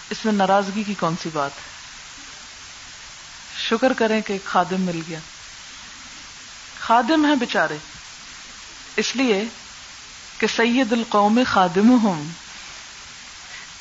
اس 0.10 0.26
میں 0.26 0.34
ناراضگی 0.34 0.84
کی 0.84 0.94
کون 0.94 1.16
سی 1.24 1.30
بات 1.34 1.52
ہے؟ 1.52 1.72
شکر 3.68 3.94
کریں 3.94 4.22
کہ 4.22 4.38
خادم 4.46 4.82
مل 4.82 5.02
گیا۔ 5.08 5.20
خادم 6.80 7.26
ہیں 7.26 7.36
بےچارے 7.36 7.78
اس 8.96 9.16
لیے 9.16 9.44
کہ 10.38 10.48
سید 10.48 10.92
القوم 10.92 11.40
خادم 11.52 12.00
ہوں 12.04 12.24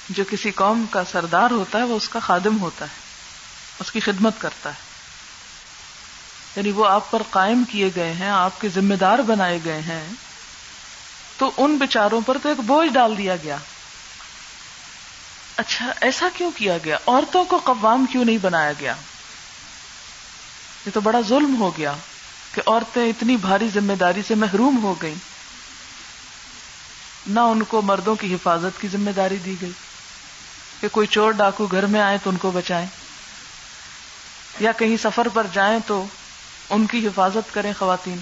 جو 0.09 0.25
کسی 0.31 0.51
قوم 0.51 0.85
کا 0.91 1.03
سردار 1.13 1.51
ہوتا 1.51 1.79
ہے، 1.79 1.83
وہ 1.83 1.97
اس 1.97 2.09
کا 2.09 2.19
خادم 2.19 2.61
ہوتا 2.61 2.85
ہے۔ 2.85 3.00
اس 3.81 3.93
کی 3.93 4.01
خدمت 4.01 4.35
کرتا 4.39 4.71
ہے۔ 4.71 4.91
یعنی 6.57 6.71
وہ 6.71 6.87
آپ 6.87 7.11
پر 7.11 7.23
قائم 7.31 7.65
کیے 7.71 7.91
گئے 7.97 8.13
ہیں، 8.13 8.31
آپ 8.31 8.61
کے 8.61 8.69
ذمہ 8.69 8.95
دار 8.95 9.19
بنائے 9.19 9.59
گئے 9.65 9.81
ہیں۔ 9.81 10.07
تو 11.39 11.51
ان 11.57 11.77
بچاروں 11.77 12.21
پر 12.27 12.39
تو 12.43 12.49
ایک 12.49 12.61
بوجھ 12.61 12.89
ڈال 12.89 13.19
دیا 13.19 13.37
گیا۔ 13.37 13.57
اچھا 15.57 15.93
ایسا 16.01 16.29
کیوں 16.37 16.51
کیا 16.57 16.79
گیا؟ 16.85 16.97
عورتوں 17.07 17.45
کو 17.45 17.57
قوام 17.65 18.07
کیوں 18.07 18.25
نہیں 18.25 18.39
بنایا 18.39 18.73
گیا؟ 18.81 18.95
یہ 20.87 20.91
تو 20.95 21.01
بڑا 21.01 21.21
ظلم 21.29 21.57
ہو 21.59 21.77
گیا 21.77 21.93
کہ 22.55 22.63
عورتیں 22.67 23.09
اتنی 23.09 23.37
بھاری 23.37 23.69
ذمہ 23.75 23.93
داری 23.93 24.23
سے 24.27 24.35
محروم 24.35 24.83
ہو 24.83 24.95
گئیں۔ 25.03 25.15
نہ 27.27 27.41
ان 27.41 27.63
کو 27.63 27.83
مردوں 27.83 28.15
کی 28.15 28.35
حفاظت 28.35 28.81
کی 28.81 28.89
ذمہ 28.89 29.11
داری 29.11 29.37
دی 29.37 29.55
گئی۔ 29.61 29.73
کہ 30.81 30.89
کوئی 30.89 31.07
چور 31.07 31.31
ڈاکو 31.31 31.67
گھر 31.67 31.87
میں 31.87 32.01
آئے 32.01 32.19
تو 32.23 32.31
ان 32.31 32.37
کو 32.37 32.51
بچائیں۔ 32.51 32.87
یا 34.61 34.73
کہیں 34.73 34.97
سفر 35.03 35.29
پر 35.29 35.47
جائیں 35.53 35.79
تو 35.87 36.07
ان 36.71 36.87
کی 36.87 37.07
حفاظت 37.07 37.55
کریں 37.55 37.73
خواتین۔ 37.79 38.19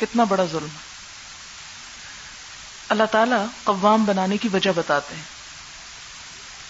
کتنا 0.00 0.24
بڑا 0.24 0.44
ظلم۔ 0.44 0.68
اللہ 2.88 3.04
تعالی 3.04 3.34
قوام 3.64 4.04
بنانے 4.04 4.36
کی 4.36 4.48
وجہ 4.52 4.70
بتاتے 4.76 5.14
ہیں۔ 5.14 5.22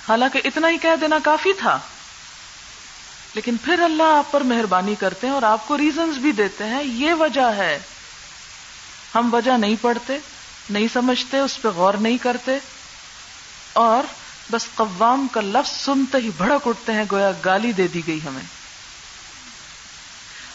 حالانکہ 0.09 0.41
اتنا 0.45 0.69
ہی 0.69 0.79
کہہ 0.79 0.97
دینا 1.01 1.19
کافی 1.25 1.53
تھا۔ 1.53 1.79
لیکن 3.35 3.57
پھر 3.57 3.83
اللہ 3.83 4.03
آپ 4.03 4.33
پر 4.33 4.41
مہربانی 4.41 4.95
کرتے 4.95 5.27
ہیں 5.27 5.35
اور 5.35 5.43
آپ 5.43 5.69
کو 5.69 5.79
ریزنز 5.79 6.19
بھی 6.19 6.33
دیتے 6.33 6.65
ہیں۔ 6.65 6.83
یہ 6.85 7.15
وجہ 7.15 7.53
ہے۔ 7.57 7.79
ہم 9.15 9.35
وجہ 9.35 9.59
نہیں 9.59 9.77
پڑھتے، 9.81 10.19
نہیں 10.71 10.87
سمجھتے، 10.93 11.39
اس 11.39 11.63
پہ 11.63 11.69
غور 11.69 11.95
نہیں 11.95 12.19
کرتے۔ 12.19 12.59
اور 13.73 14.03
بس 14.51 14.67
قوام 14.75 15.27
کا 15.33 15.41
لفظ 15.41 15.85
سنتے 15.85 16.19
ہی 16.19 16.31
بھڑک 16.37 16.69
اٹھتے 16.69 16.93
ہیں، 16.93 17.05
گویا 17.13 17.33
گالی 17.45 17.73
دے 17.73 17.89
دی 17.89 18.03
گئی 18.07 18.21
ہمیں۔ 18.25 18.43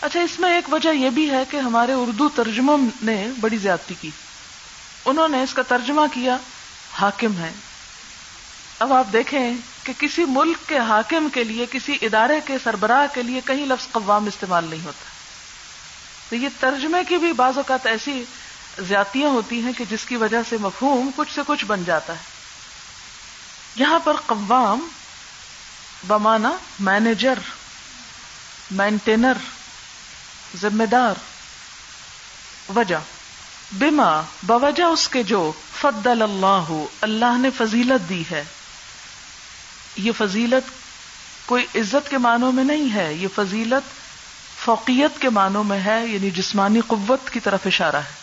اچھا 0.02 0.20
اس 0.20 0.40
میں 0.40 0.56
ایک 0.56 0.74
وجہ 0.74 0.90
یہ 0.90 1.10
بھی 1.10 1.30
ہے 1.30 1.44
کہ 1.50 1.58
ہمارے 1.58 1.94
اردو 1.94 2.30
ترجموں 2.30 2.78
نے 3.04 3.28
بڑی 3.42 3.58
زیادتی 3.58 3.94
کی۔ 4.02 4.10
انہوں 5.06 5.28
نے 5.28 5.44
اس 5.44 5.54
کا 5.54 5.62
ترجمہ 5.62 6.02
کیا، 6.14 6.38
حاکم 6.94 7.38
ہے 7.38 7.52
اب 8.80 8.94
آپ 8.94 9.06
دیکھیں 9.14 9.54
کہ 9.84 9.94
کسی 10.00 10.26
ملک 10.26 10.70
کے 10.70 10.78
حاکم 10.78 11.28
کے 11.34 11.44
لیے، 11.44 11.66
کسی 11.72 11.98
ادارے 12.02 12.40
کے 12.46 12.58
سربراہ 12.64 13.14
کے 13.14 13.24
لیے 13.24 13.42
کہیں 13.46 13.66
لفظ 13.66 13.92
قوام 13.92 14.26
استعمال 14.26 14.66
نہیں 14.70 14.86
ہوتا۔ 14.86 15.06
تو 16.30 16.36
یہ 16.36 16.50
ترجمے 16.60 17.04
کی 17.08 17.18
بھی 17.18 17.34
بعض 17.34 17.58
اوقات 17.58 17.86
ایسی 17.86 18.24
زیادتیاں 18.80 19.30
ہوتی 19.30 19.62
ہیں 19.62 19.74
کہ 19.78 19.84
جس 19.90 20.06
کی 20.06 20.16
وجہ 20.16 20.42
سے 20.50 20.58
مفہوم 20.62 21.10
کچھ 21.16 21.36
سے 21.36 21.42
کچھ 21.48 21.66
بن 21.66 21.84
جاتا 21.84 22.14
ہے۔ 22.14 22.41
یہاں 23.76 24.00
پر 24.00 24.16
قوام 24.26 24.88
بمانا 26.08 26.52
مینیجر، 26.80 27.40
مینٹینر 28.72 29.34
ذمہ 30.62 30.84
دار 30.84 31.16
وجہ۔ 32.76 32.96
بما، 33.72 34.22
بوجہ 34.44 34.84
اس 34.84 35.08
کے 35.08 35.24
جو 35.24 35.52
فضل 35.82 36.22
اللہ 36.22 36.84
اللہ 37.02 37.38
نے 37.38 37.50
فضیلت 37.58 38.10
دی 38.10 38.24
ہے۔ 38.32 38.44
یہ 39.96 40.12
فضیلت 40.18 40.70
کوئی 41.46 41.66
عزت 41.76 42.10
کے 42.10 42.18
معنوں 42.18 42.52
میں 42.52 42.64
نہیں 42.64 42.94
ہے، 42.94 43.14
یہ 43.14 43.28
فضیلت 43.36 44.02
فوقیت 44.66 45.22
کے 45.22 45.30
معنوں 45.30 45.64
میں 45.64 45.80
ہے 45.86 46.08
یعنی 46.08 46.32
جسمانی 46.32 46.80
قوت 46.88 47.30
کی 47.30 47.40
طرف 47.40 47.60
اشارہ 47.66 47.96
ہے۔ 47.96 48.22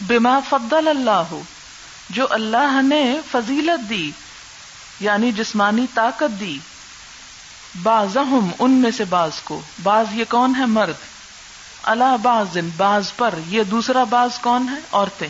بما 0.00 0.40
فضل 0.50 0.88
اللہ 0.88 1.34
جو 2.10 2.26
اللہ 2.30 2.82
نے 2.82 3.20
فضیلت 3.30 3.90
دی 3.90 4.10
یعنی 5.00 5.32
جسمانی 5.32 5.86
طاقت 5.94 6.40
دی 6.40 6.58
بازہم 7.82 8.50
ان 8.58 8.70
میں 8.70 8.90
سے 8.90 9.04
باز 9.04 9.30
کو۔ 9.44 9.60
باز 9.82 10.06
یہ 10.12 10.24
کون 10.28 10.54
ہے؟ 10.58 10.66
مرد۔ 10.66 10.94
اللہ 11.82 12.16
باز 12.22 12.58
باز 12.76 13.12
پر۔ 13.16 13.34
یہ 13.46 13.62
دوسرا 13.62 14.04
باز 14.04 14.38
کون 14.38 14.68
ہے؟ 14.68 14.74
عورتیں۔ 14.92 15.28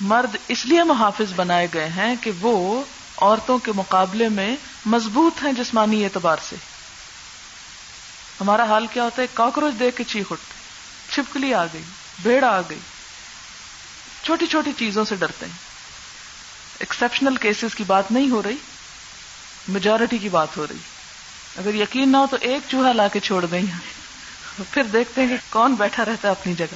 مرد 0.00 0.36
اس 0.48 0.66
لیے 0.66 0.82
محافظ 0.82 1.32
بنائے 1.36 1.66
گئے 1.74 1.88
ہیں 1.88 2.14
کہ 2.20 2.30
وہ 2.40 2.82
عورتوں 3.16 3.58
کے 3.58 3.72
مقابلے 3.76 4.28
میں 4.28 4.56
مضبوط 4.86 5.44
ہیں 5.44 5.52
جسمانی 5.52 6.04
اعتبار 6.04 6.36
سے۔ 6.48 6.56
ہمارا 8.40 8.64
حال 8.64 8.86
کیا 8.86 9.02
ہوتا 9.02 9.22
ہے؟ 9.22 9.26
کاکروچ 9.34 9.78
دیکھ 9.78 9.96
کے 9.96 10.04
چیخ 10.04 10.32
اٹھتے، 10.32 10.54
چھپکلی 11.14 11.54
آ 11.54 11.64
گئی، 11.64 11.82
بھیڑ 12.22 12.44
آ 12.44 12.60
گئی۔ 12.60 12.78
چھوٹی 14.28 14.46
چھوٹی 14.46 14.72
چیزوں 14.78 15.04
سے 15.04 15.16
ڈرتے 15.16 15.46
ہیں۔ 15.46 15.52
ایکسپشنل 16.78 17.36
کیسز 17.36 17.74
کی 17.74 17.84
بات 17.84 18.12
نہیں 18.12 18.30
ہو 18.30 18.42
رہی 18.42 18.56
میجورٹی 19.68 20.18
کی 20.18 20.28
بات 20.28 20.56
ہو 20.56 20.66
رہی۔ 20.66 20.76
اگر 21.56 21.74
یقین 21.74 22.12
نہ 22.12 22.16
ہو 22.16 22.26
تو 22.30 22.36
ایک 22.40 22.62
چوہا 22.68 22.92
لا 22.92 23.08
کے 23.08 23.20
چھوڑ 23.20 23.44
دیں۔ 23.44 23.62
پھر 24.70 24.84
دیکھتے 24.84 25.20
ہیں 25.20 25.28
کہ 25.28 25.36
کون 25.50 25.74
بیٹھا 25.74 26.04
رہتا 26.04 26.28
ہے 26.28 26.32
اپنی 26.32 26.54
جگہ۔ 26.54 26.74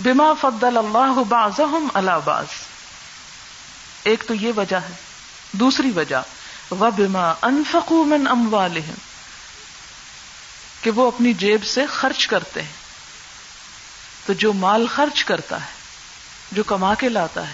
بما 0.00 0.32
فضل 0.40 0.76
اللہ 0.76 1.22
بعضهم 1.28 1.88
على 1.94 2.20
بعض۔ 2.24 2.46
ایک 4.02 4.24
تو 4.26 4.34
یہ 4.34 4.52
وجہ 4.56 4.76
ہے، 4.76 4.94
دوسری 5.52 5.90
وجہ 5.90 6.22
وہ 6.70 6.90
بما 6.90 7.32
انفقوا 7.42 8.04
من 8.04 8.26
اموالهم 8.28 8.94
کہ 10.82 10.90
وہ 10.90 11.06
اپنی 11.06 11.32
جیب 11.32 11.64
سے 11.64 11.86
خرچ 11.86 12.26
کرتے 12.26 12.62
ہیں۔ 12.62 12.72
تو 14.26 14.32
جو 14.32 14.52
مال 14.52 14.86
خرچ 14.86 15.24
کرتا 15.24 15.60
ہے 15.60 15.79
جو 16.52 16.64
کما 16.64 16.94
کے 16.94 17.08
لاتا 17.08 17.48
ہے۔ 17.48 17.52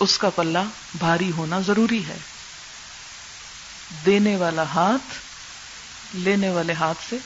اس 0.00 0.18
کا 0.18 0.30
پلہ 0.30 0.58
بھاری 0.94 1.32
ہونا 1.32 1.60
ضروری 1.60 2.06
ہے۔ 2.06 2.18
دینے 4.06 4.36
والا 4.36 4.62
ہاتھ 4.62 5.14
لینے 6.14 6.50
والے 6.50 6.72
ہاتھ 6.72 7.10
سے 7.10 7.16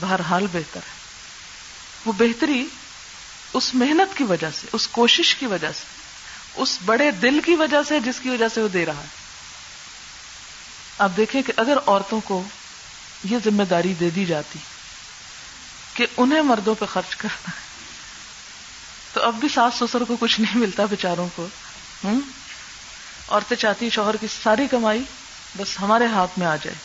بہرحال 0.00 0.46
بہتر 0.52 0.80
ہے۔ 0.82 1.00
وہ 2.04 2.12
بہتری 2.12 2.66
اس 3.52 3.74
محنت 3.74 4.16
کی 4.16 4.24
وجہ 4.24 4.50
سے، 4.60 4.66
اس 4.72 4.88
کوشش 4.88 5.34
کی 5.34 5.46
وجہ 5.46 5.72
سے، 5.72 5.84
اس 6.54 6.78
بڑے 6.84 7.10
دل 7.10 7.40
کی 7.44 7.54
وجہ 7.54 7.76
سے 7.88 8.00
جس 8.00 8.20
کی 8.22 8.28
وجہ 8.28 8.48
سے 8.54 8.60
وہ 8.60 8.68
دے 8.68 8.86
رہا 8.86 9.00
ہے۔ 9.00 9.06
آپ 10.98 11.10
دیکھیں 11.16 11.42
کہ 11.42 11.52
اگر 11.56 11.76
عورتوں 11.86 12.20
کو 12.20 12.44
یہ 13.24 13.38
ذمہ 13.44 13.62
داری 13.62 13.94
دے 13.94 14.10
دی 14.10 14.24
جاتی 14.24 14.58
کہ 15.94 16.06
انہیں 16.16 16.42
مردوں 16.42 16.74
پہ 16.74 16.84
خرچ 16.86 17.16
کرنا 17.16 17.50
ہے 17.54 17.69
تو 19.12 19.22
اب 19.22 19.34
بھی 19.34 19.48
ساس 19.48 19.74
سسر 19.74 20.04
کو 20.04 20.16
کچھ 20.20 20.40
نہیں 20.40 20.58
ملتا 20.58 20.84
بےچاروں 20.84 21.28
کو۔ 21.36 21.48
ہوں 22.04 22.20
عورتیں 23.28 23.56
چاہتی 23.56 23.90
شوہر 23.90 24.16
کی 24.16 24.26
ساری 24.42 24.66
کمائی 24.66 25.02
بس 25.56 25.80
ہمارے 25.80 26.06
ہاتھ 26.06 26.38
میں 26.38 26.46
آ 26.46 26.56
جائے۔ 26.56 26.76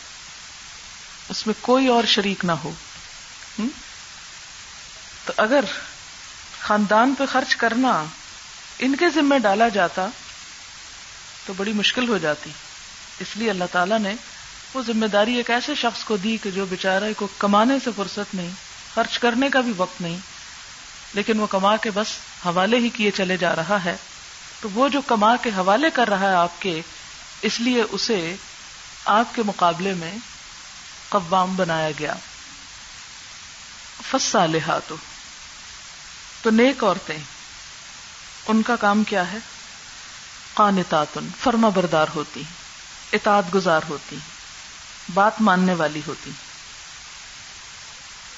اس 1.28 1.46
میں 1.46 1.54
کوئی 1.60 1.86
اور 1.86 2.04
شریک 2.04 2.44
نہ 2.44 2.52
ہو۔ 2.52 2.72
تو 5.24 5.32
اگر 5.36 5.64
خاندان 6.60 7.14
پہ 7.18 7.24
خرچ 7.26 7.56
کرنا 7.56 8.04
ان 8.78 8.96
کے 8.96 9.10
ذمہ 9.14 9.38
ڈالا 9.38 9.68
جاتا 9.68 10.06
تو 11.46 11.52
بڑی 11.56 11.72
مشکل 11.72 12.08
ہو 12.08 12.18
جاتی۔ 12.18 12.50
اس 13.20 13.36
لیے 13.36 13.50
اللہ 13.50 13.64
تعالیٰ 13.72 13.98
نے 13.98 14.14
وہ 14.74 14.82
ذمہ 14.86 15.06
داری 15.06 15.34
ایک 15.34 15.50
ایسے 15.50 15.74
شخص 15.74 16.04
کو 16.04 16.16
دی 16.16 16.36
کہ 16.42 16.50
جو 16.50 16.66
بےچارا 16.66 17.06
کو 17.16 17.28
کمانے 17.38 17.74
سے 17.84 17.90
فرصت 17.96 18.34
نہیں، 18.34 18.50
خرچ 18.94 19.18
کرنے 19.18 19.48
کا 19.48 19.60
بھی 19.60 19.72
وقت 19.76 20.00
نہیں 20.00 20.18
لیکن 21.16 21.40
وہ 21.40 21.46
کما 21.46 21.76
کے 21.76 21.90
بس 21.90 22.06
حوالے 22.46 22.76
ہی 22.76 22.88
کیے 22.88 23.10
چلے 23.10 23.36
جا 23.36 23.56
رہا 23.56 23.84
ہے۔ 23.84 23.96
تو 24.60 24.68
وہ 24.74 24.88
جو 24.88 25.00
کما 25.00 25.36
کے 25.36 25.50
حوالے 25.50 25.90
کر 25.90 26.08
رہا 26.08 26.20
ہے 26.20 26.34
آپ 26.34 26.62
کے، 26.62 26.80
اس 27.42 27.60
لیے 27.60 27.82
اسے 27.90 28.36
آپ 29.04 29.34
کے 29.34 29.42
مقابلے 29.46 29.94
میں 29.94 30.16
قوام 31.08 31.56
بنایا 31.56 31.90
گیا۔ 31.98 32.14
فسا 34.10 34.46
لہاتو 34.46 34.96
تو 36.42 36.50
نیک 36.50 36.84
عورتیں، 36.84 37.18
ان 38.46 38.62
کا 38.62 38.76
کام 38.76 39.04
کیا 39.04 39.32
ہے؟ 39.32 39.38
قانتاتن، 40.54 41.28
فرما 41.40 41.68
بردار 41.68 42.06
ہوتی، 42.14 42.42
اطاعت 43.12 43.54
گزار 43.54 43.80
ہوتی، 43.88 44.16
بات 45.14 45.40
ماننے 45.40 45.74
والی 45.74 46.00
ہوتی۔ 46.06 46.30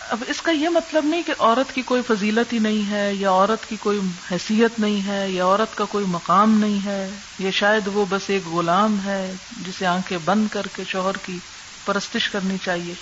اب 0.08 0.24
اس 0.28 0.42
کا 0.42 0.50
یہ 0.50 0.68
مطلب 0.68 1.04
نہیں 1.04 1.22
کہ 1.26 1.32
عورت 1.38 1.74
کی 1.74 1.82
کوئی 1.82 2.02
فضیلت 2.02 2.52
ہی 2.52 2.58
نہیں 2.58 2.90
ہے 2.90 3.14
یا 3.14 3.30
عورت 3.30 3.68
کی 3.68 3.76
کوئی 3.80 4.00
حیثیت 4.30 4.80
نہیں 4.80 5.06
ہے 5.06 5.30
یا 5.30 5.44
عورت 5.44 5.76
کا 5.76 5.84
کوئی 5.84 6.04
مقام 6.08 6.58
نہیں 6.58 6.86
ہے 6.86 7.10
یا 7.38 7.50
شاید 7.50 7.88
وہ 7.92 8.04
بس 8.08 8.22
ایک 8.26 8.48
غلام 8.48 8.98
ہے 9.04 9.32
جسے 9.66 9.86
آنکھیں 9.86 10.18
بند 10.24 10.46
کر 10.52 10.66
کے 10.76 10.82
شوہر 10.88 11.16
کی 11.26 11.38
پرستش 11.84 12.28
کرنی 12.30 12.56
چاہیے۔ 12.64 12.94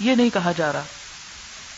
یہ 0.00 0.14
نہیں 0.14 0.30
کہا 0.30 0.52
جا 0.56 0.72
رہا۔ 0.72 0.84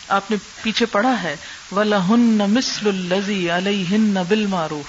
آپ 0.09 0.31
نے 0.31 0.37
پیچھے 0.63 0.87
پڑھا 0.87 1.23
ہے 1.23 1.37
و 1.73 1.83
لہن 1.83 2.37
مسل 2.37 3.13
الزی 3.13 3.51
علیہ 3.51 3.97
بل 4.29 4.47
معروف 4.47 4.87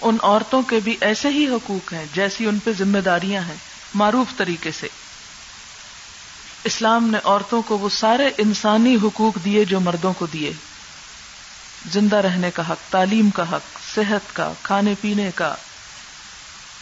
ان 0.00 0.16
عورتوں 0.22 0.62
کے 0.62 0.80
بھی 0.84 0.96
ایسے 1.00 1.28
ہی 1.28 1.48
حقوق 1.48 1.92
ہیں 1.92 2.06
جیسی 2.14 2.46
ان 2.46 2.58
پہ 2.58 2.70
ذمہ 2.78 2.98
داریاں 2.98 3.42
ہیں، 3.42 3.56
معروف 3.94 4.36
طریقے 4.36 4.70
سے۔ 4.70 4.88
اسلام 6.64 7.10
نے 7.10 7.18
عورتوں 7.24 7.62
کو 7.62 7.78
وہ 7.78 7.88
سارے 7.88 8.30
انسانی 8.38 8.96
حقوق 9.02 9.44
دیے 9.44 9.64
جو 9.64 9.80
مردوں 9.80 10.12
کو 10.12 10.26
دیے۔ 10.26 10.52
زندہ 11.92 12.16
رہنے 12.16 12.50
کا 12.50 12.68
حق، 12.68 12.92
تعلیم 12.92 13.30
کا 13.30 13.52
حق، 13.52 13.94
صحت 13.94 14.36
کا، 14.36 14.52
کھانے 14.62 14.94
پینے 15.00 15.30
کا۔ 15.34 15.54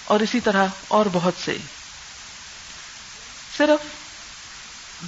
اور 0.04 0.20
اسی 0.20 0.40
طرح 0.40 0.66
اور 0.88 1.06
بہت 1.12 1.34
سے۔ 1.44 1.56
صرف 3.56 3.86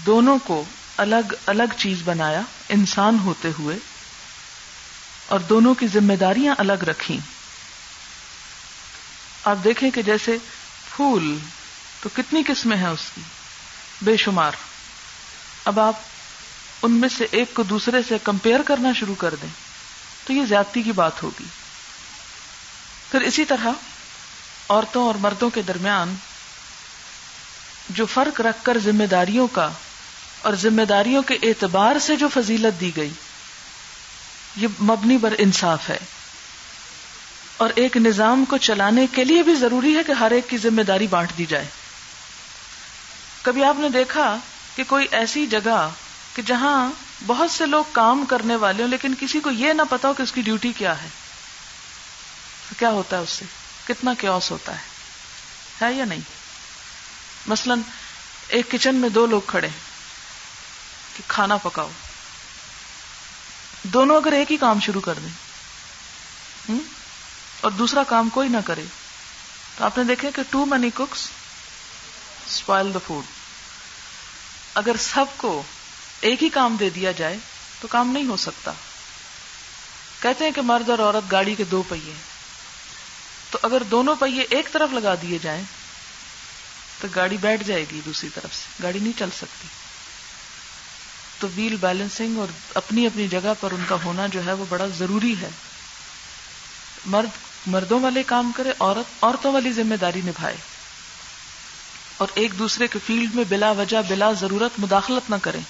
دونوں 0.06 0.38
کو 0.44 0.64
الگ 0.96 1.32
الگ 1.46 1.62
چیز 1.76 1.98
بنایا، 2.04 2.40
انسان 2.68 3.18
ہوتے 3.24 3.48
ہوئے۔ 3.58 3.76
اور 5.26 5.40
دونوں 5.40 5.74
کی 5.74 5.86
ذمہ 5.86 6.12
داریاں 6.12 6.54
الگ 6.58 6.72
رکھی 6.72 7.18
آپ 9.44 9.56
دیکھیں 9.64 9.90
کہ 9.90 10.02
جیسے 10.02 10.36
پھول، 10.96 11.38
تو 12.02 12.08
کتنی 12.16 12.42
قسمیں 12.46 12.76
ہیں 12.76 12.88
اس 12.88 13.10
کی؟ 13.14 13.20
بے 14.02 14.16
شمار۔ 14.16 14.52
اب 15.64 15.80
آپ 15.80 15.94
ان 16.82 16.92
میں 16.92 17.08
سے 17.08 17.26
ایک 17.30 17.54
کو 17.54 17.62
دوسرے 17.62 17.96
سے 18.08 18.16
کمپیئر 18.22 18.60
کرنا 18.62 18.92
شروع 18.92 19.14
کر 19.14 19.34
دیں، 19.42 19.48
تو 20.26 20.32
یہ 20.32 20.44
زیادتی 20.44 20.82
کی 20.82 20.92
بات 20.92 21.22
ہوگی۔ 21.22 21.44
پھر 23.10 23.20
اسی 23.20 23.44
طرح 23.44 23.68
عورتوں 24.68 25.06
اور 25.06 25.14
مردوں 25.14 25.50
کے 25.50 25.62
درمیان 25.62 26.14
جو 27.88 28.06
فرق 28.06 28.40
رکھ 28.40 28.64
کر 28.64 28.78
ذمہ 28.84 29.04
داریوں 29.04 29.46
کا 29.46 29.68
اور 30.42 30.52
ذمہ 30.54 30.82
داریوں 30.82 31.22
کے 31.22 31.34
اعتبار 31.42 31.98
سے 31.98 32.16
جو 32.16 32.28
فضیلت 32.28 32.80
دی 32.80 32.96
گئی، 32.96 33.10
یہ 34.56 34.68
مبنی 34.80 35.16
بر 35.16 35.34
انصاف 35.38 35.90
ہے۔ 35.90 35.98
اور 37.56 37.70
ایک 37.74 37.96
نظام 37.96 38.44
کو 38.44 38.56
چلانے 38.56 39.06
کے 39.12 39.24
لیے 39.24 39.42
بھی 39.42 39.54
ضروری 39.54 39.96
ہے 39.96 40.02
کہ 40.06 40.12
ہر 40.12 40.30
ایک 40.30 40.50
کی 40.50 40.58
ذمہ 40.58 40.82
داری 40.82 41.06
بانٹ 41.06 41.32
دی 41.38 41.46
جائے۔ 41.46 41.66
کبھی 43.42 43.64
آپ 43.64 43.74
نے 43.78 43.88
دیکھا 43.88 44.36
کہ 44.76 44.84
کوئی 44.84 45.06
ایسی 45.10 45.46
جگہ 45.46 45.90
کہ 46.34 46.42
جہاں 46.42 46.90
بہت 47.26 47.50
سے 47.50 47.66
لوگ 47.66 47.84
کام 47.92 48.24
کرنے 48.24 48.56
والے 48.56 48.82
ہوں 48.82 48.90
لیکن 48.90 49.14
کسی 49.20 49.40
کو 49.40 49.50
یہ 49.50 49.72
نہ 49.72 49.82
پتا 49.90 50.08
ہو 50.08 50.14
کہ 50.14 50.22
اس 50.22 50.32
کی 50.32 50.40
ڈیوٹی 50.42 50.72
کیا 50.72 51.02
ہے؟ 51.02 51.08
کیا 52.78 52.90
ہوتا 52.90 53.16
ہے 53.16 53.22
اس 53.22 53.30
سے؟ 53.30 53.44
کتنا 53.88 54.14
کیوس 54.14 54.50
ہوتا 54.50 54.72
ہے؟ 54.72 54.82
ہے 55.80 55.92
یا 55.92 56.04
نہیں؟ 56.04 56.20
مثلا 57.46 57.74
ایک 58.48 58.70
کچن 58.70 58.94
میں 58.94 59.08
دو 59.08 59.26
لوگ 59.26 59.40
کھڑے 59.46 59.68
کہ 61.16 61.22
کھانا 61.28 61.56
پکاؤ۔ 61.56 61.90
دونوں 63.82 64.16
اگر 64.16 64.32
ایک 64.32 64.52
ہی 64.52 64.56
کام 64.56 64.80
شروع 64.80 65.00
کر 65.00 65.14
دیں 65.22 65.50
اور 67.60 67.70
دوسرا 67.70 68.02
کام 68.02 68.28
کوئی 68.28 68.48
نہ 68.48 68.58
کرے۔ 68.64 68.84
تو 69.78 69.84
آپ 69.84 69.98
نے 69.98 70.04
دیکھے 70.04 70.30
کہ 70.34 70.42
too 70.50 70.66
many 70.66 70.90
cooks 70.90 71.28
spoil 72.50 72.94
the 72.94 72.98
food 73.06 73.24
اگر 74.74 74.96
سب 75.00 75.24
کو 75.36 75.62
ایک 76.20 76.42
ہی 76.42 76.48
کام 76.48 76.76
دے 76.80 76.90
دیا 76.90 77.12
جائے 77.12 77.36
تو 77.80 77.88
کام 77.88 78.10
نہیں 78.10 78.26
ہو 78.26 78.36
سکتا۔ 78.36 78.72
کہتے 80.20 80.44
ہیں 80.44 80.52
کہ 80.52 80.62
مرد 80.62 80.90
اور 80.90 80.98
عورت 80.98 81.32
گاڑی 81.32 81.54
کے 81.54 81.64
دو 81.64 81.82
پہیے 81.88 82.12
تو 83.50 83.58
اگر 83.62 83.82
دونوں 83.82 84.16
پہیے 84.16 84.46
ایک 84.50 84.68
طرف 84.72 84.88
لگا 84.92 85.14
دیے 85.14 85.38
جائیں 85.42 85.62
تو 87.00 87.08
گاڑی 87.14 87.36
بیٹھ 87.36 87.64
جائے 87.64 87.84
گی 87.92 88.00
دوسری 88.06 88.28
طرف 88.34 88.54
سے۔ 88.54 88.82
گاڑی 88.82 88.98
نہیں 88.98 89.18
چل 89.18 89.28
سکتی۔ 89.36 89.68
تو 91.38 91.48
ویل 91.54 91.76
بیلنسنگ 91.76 92.38
اور 92.38 92.46
اپنی 92.74 93.06
اپنی 93.06 93.28
جگہ 93.28 93.52
پر 93.60 93.72
ان 93.72 93.84
کا 93.88 93.96
ہونا 94.04 94.26
جو 94.26 94.44
ہے 94.44 94.52
وہ 94.52 94.64
بڑا 94.68 94.86
ضروری 94.98 95.34
ہے۔ 95.40 95.48
مرد 97.06 97.28
مردوں 97.66 98.00
والے 98.00 98.22
کام 98.22 98.52
کرے، 98.56 98.72
عورت 98.78 99.24
عورتوں 99.24 99.52
والی 99.52 99.72
ذمہ 99.72 99.94
داری 99.94 100.20
نبھائے۔ 100.24 100.56
اور 102.20 102.28
ایک 102.34 102.58
دوسرے 102.58 102.86
کے 102.86 102.98
فیلڈ 103.06 103.34
میں 103.34 103.44
بلا 103.48 103.70
وجہ 103.70 103.96
بلا 104.08 104.32
ضرورت 104.32 104.72
مداخلت 104.78 105.30
نہ 105.30 105.34
کریں۔ 105.42 105.60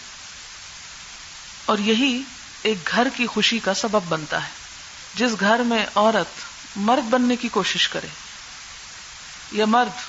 اور 1.64 1.78
یہی 1.78 2.22
ایک 2.62 2.78
گھر 2.88 3.08
کی 3.16 3.26
خوشی 3.26 3.58
کا 3.58 3.74
سبب 3.74 4.00
بنتا 4.08 4.44
ہے۔ 4.44 4.48
جس 5.14 5.30
گھر 5.40 5.58
میں 5.58 5.86
عورت 5.94 6.26
مرد 6.76 7.08
بننے 7.08 7.36
کی 7.36 7.48
کوشش 7.48 7.88
کرے 7.88 8.06
یا 9.52 9.66
مرد 9.66 10.00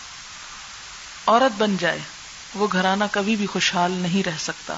عورت 1.27 1.51
بن 1.57 1.77
جائے، 1.77 1.99
وہ 2.55 2.67
گھرانہ 2.71 3.03
کبھی 3.11 3.35
بھی 3.35 3.45
خوشحال 3.45 3.91
نہیں 3.91 4.23
رہ 4.23 4.37
سکتا۔ 4.39 4.77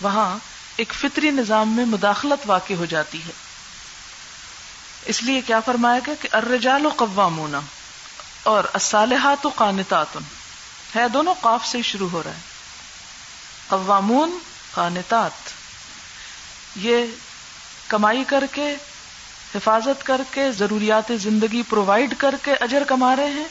وہاں 0.00 0.38
ایک 0.76 0.92
فطری 1.00 1.30
نظام 1.30 1.76
میں 1.76 1.84
مداخلت 1.84 2.42
واقع 2.46 2.74
ہو 2.74 2.84
جاتی 2.84 3.18
ہے۔ 3.18 3.32
اس 5.06 5.22
لیے 5.22 5.40
کیا 5.40 5.60
فرمایا 5.60 6.00
گیا 6.06 6.14
کہ 6.20 6.28
ارجال 6.32 6.86
و 6.86 6.88
قوامون۔ 6.88 7.54
اور 8.42 8.64
الصالحات 8.72 9.46
و 9.46 9.48
قانتات 9.48 10.16
ہے 10.96 11.08
دونوں 11.08 11.34
قاف 11.40 11.66
سے 11.66 11.82
شروع 11.82 12.08
ہو 12.08 12.22
رہا 12.22 12.30
ہے۔ 12.30 12.38
قوامون 13.68 14.38
قانتات۔ 14.70 15.50
یہ 16.76 17.04
کمائی 17.88 18.24
کر 18.24 18.44
کے، 18.52 18.74
حفاظت 19.54 20.06
کر 20.06 20.20
کے، 20.30 20.52
ضروریات 20.52 21.12
زندگی 21.20 21.62
پرووائڈ 21.62 22.14
کر 22.18 22.34
کے 22.42 22.54
اجر 22.54 22.82
کما 22.88 23.16
رہے 23.16 23.26
ہیں 23.26 23.48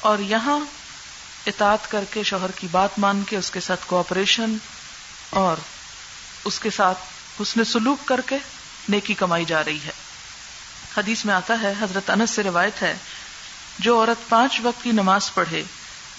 اور 0.00 0.18
یہاں 0.18 0.58
اطاعت 1.46 1.90
کر 1.90 2.04
کے، 2.10 2.22
شوہر 2.22 2.50
کی 2.50 2.66
بات 2.70 2.98
مان 2.98 3.22
کے، 3.22 3.36
اس 3.36 3.50
کے 3.50 3.60
ساتھ 3.60 3.80
کوآپریشن 3.86 4.56
اور 5.30 5.56
اس 6.44 6.60
کے 6.60 6.70
ساتھ 6.70 6.98
حسن 7.42 7.64
سلوک 7.64 7.98
کر 8.04 8.20
کے 8.20 8.38
نیکی 8.88 9.14
کمائی 9.14 9.44
جا 9.44 9.64
رہی 9.64 9.80
ہے۔ 9.84 9.92
حدیث 10.96 11.24
میں 11.24 11.34
آتا 11.34 11.54
ہے، 11.62 11.72
حضرت 11.80 12.10
انس 12.10 12.30
سے 12.30 12.42
روایت 12.42 12.82
ہے 12.82 12.94
جو 13.78 14.00
عورت 14.00 14.28
پانچ 14.28 14.60
وقت 14.62 14.84
کی 14.84 14.92
نماز 14.92 15.34
پڑھے، 15.34 15.62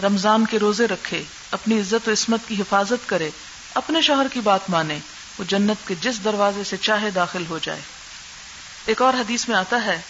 رمضان 0.04 0.46
کے 0.46 0.60
روزے 0.60 0.88
رکھے، 0.88 1.24
اپنی 1.52 1.80
عزت 1.80 2.08
و 2.08 2.12
عصمت 2.12 2.40
کی 2.48 2.62
حفاظت 2.62 3.10
کرے، 3.10 3.30
اپنے 3.76 4.02
شوہر 4.02 4.28
کی 4.34 4.40
بات 4.40 4.70
مانے، 4.70 5.00
وہ 5.40 5.44
جنت 5.48 5.88
کے 5.88 5.96
جس 6.02 6.24
دروازے 6.24 6.64
سے 6.64 6.78
چاہے 6.78 7.12
داخل 7.12 7.44
ہو 7.50 7.60
جائے۔ 7.62 7.82
ایک 8.86 9.02
اور 9.02 9.14
حدیث 9.14 9.48
میں 9.48 9.56
آتا 9.56 9.86
ہے، 9.86 10.02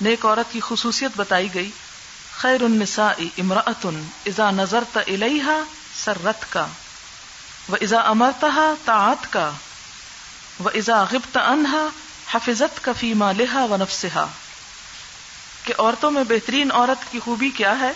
نیک 0.00 0.26
عورت 0.26 0.52
کی 0.52 0.60
خصوصیت 0.60 1.10
بتائی 1.16 1.54
گئی، 1.54 1.70
خیر 2.36 2.62
النساء 2.62 3.22
امراۃ 3.38 3.86
اذا 4.26 4.50
نظرت 4.50 4.98
الیہا 5.06 5.62
سرت 6.04 6.52
کا 6.52 6.66
و 7.68 7.74
ازا 7.74 8.00
امرتہا 8.00 8.74
طاعت 8.84 9.32
کا 9.32 9.50
و 10.64 10.68
ازا 10.68 11.04
غبت 11.10 11.36
انہا 11.36 11.86
حفظت 12.32 12.84
کا 12.84 12.92
فی 13.00 13.14
مالہا 13.14 13.64
و 13.64 13.76
نفسہا۔ 13.76 14.26
کہ 15.70 15.80
عورتوں 15.80 16.10
میں 16.10 16.24
بہترین 16.24 16.72
عورت 16.72 17.12
کی 17.12 17.20
خوبی 17.20 17.50
کیا 17.50 17.80
ہے؟ 17.80 17.90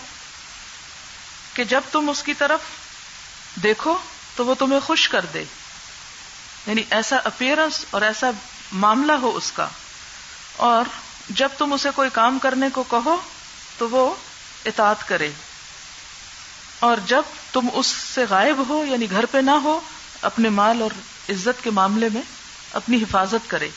کہ 1.55 1.65
جب 1.65 1.81
تم 1.93 2.11
اس 2.11 2.23
کی 2.23 2.35
طرف 2.35 2.61
دیکھو 3.63 3.99
تو 4.37 4.47
وہ 4.47 4.55
تمہیں 4.55 4.81
خوش 4.81 5.09
کر 5.09 5.25
دے۔ 5.25 5.45
یعنی 6.67 6.83
ایسا 6.91 7.17
اپیرنس 7.25 7.85
اور 7.91 8.03
ایسا 8.03 8.31
معاملہ 8.73 9.13
ہو 9.13 9.37
اس 9.37 9.53
کا۔ 9.53 9.69
اور 10.57 10.85
جب 11.31 11.49
تم 11.59 11.73
اسے 11.73 11.89
کوئی 11.95 12.11
کام 12.13 12.39
کرنے 12.39 12.71
کو 12.73 12.83
کہو 12.83 13.17
تو 13.79 13.89
وہ 13.91 14.15
اطاعت 14.65 15.09
کرے۔ 15.09 15.31
اور 16.79 16.97
جب 17.07 17.23
تم 17.53 17.69
اس 17.73 17.87
سے 17.87 18.25
غائب 18.31 18.69
ہو 18.69 18.85
یعنی 18.85 19.11
گھر 19.11 19.27
پہ 19.27 19.39
نہ 19.39 19.51
ہو، 19.51 19.81
اپنے 20.23 20.49
مال 20.49 20.83
اور 20.83 20.91
عزت 21.29 21.65
کے 21.65 21.71
معاملے 21.71 22.09
میں 22.15 22.23
اپنی 22.73 22.97
حفاظت 22.97 23.51
کرے۔ 23.51 23.69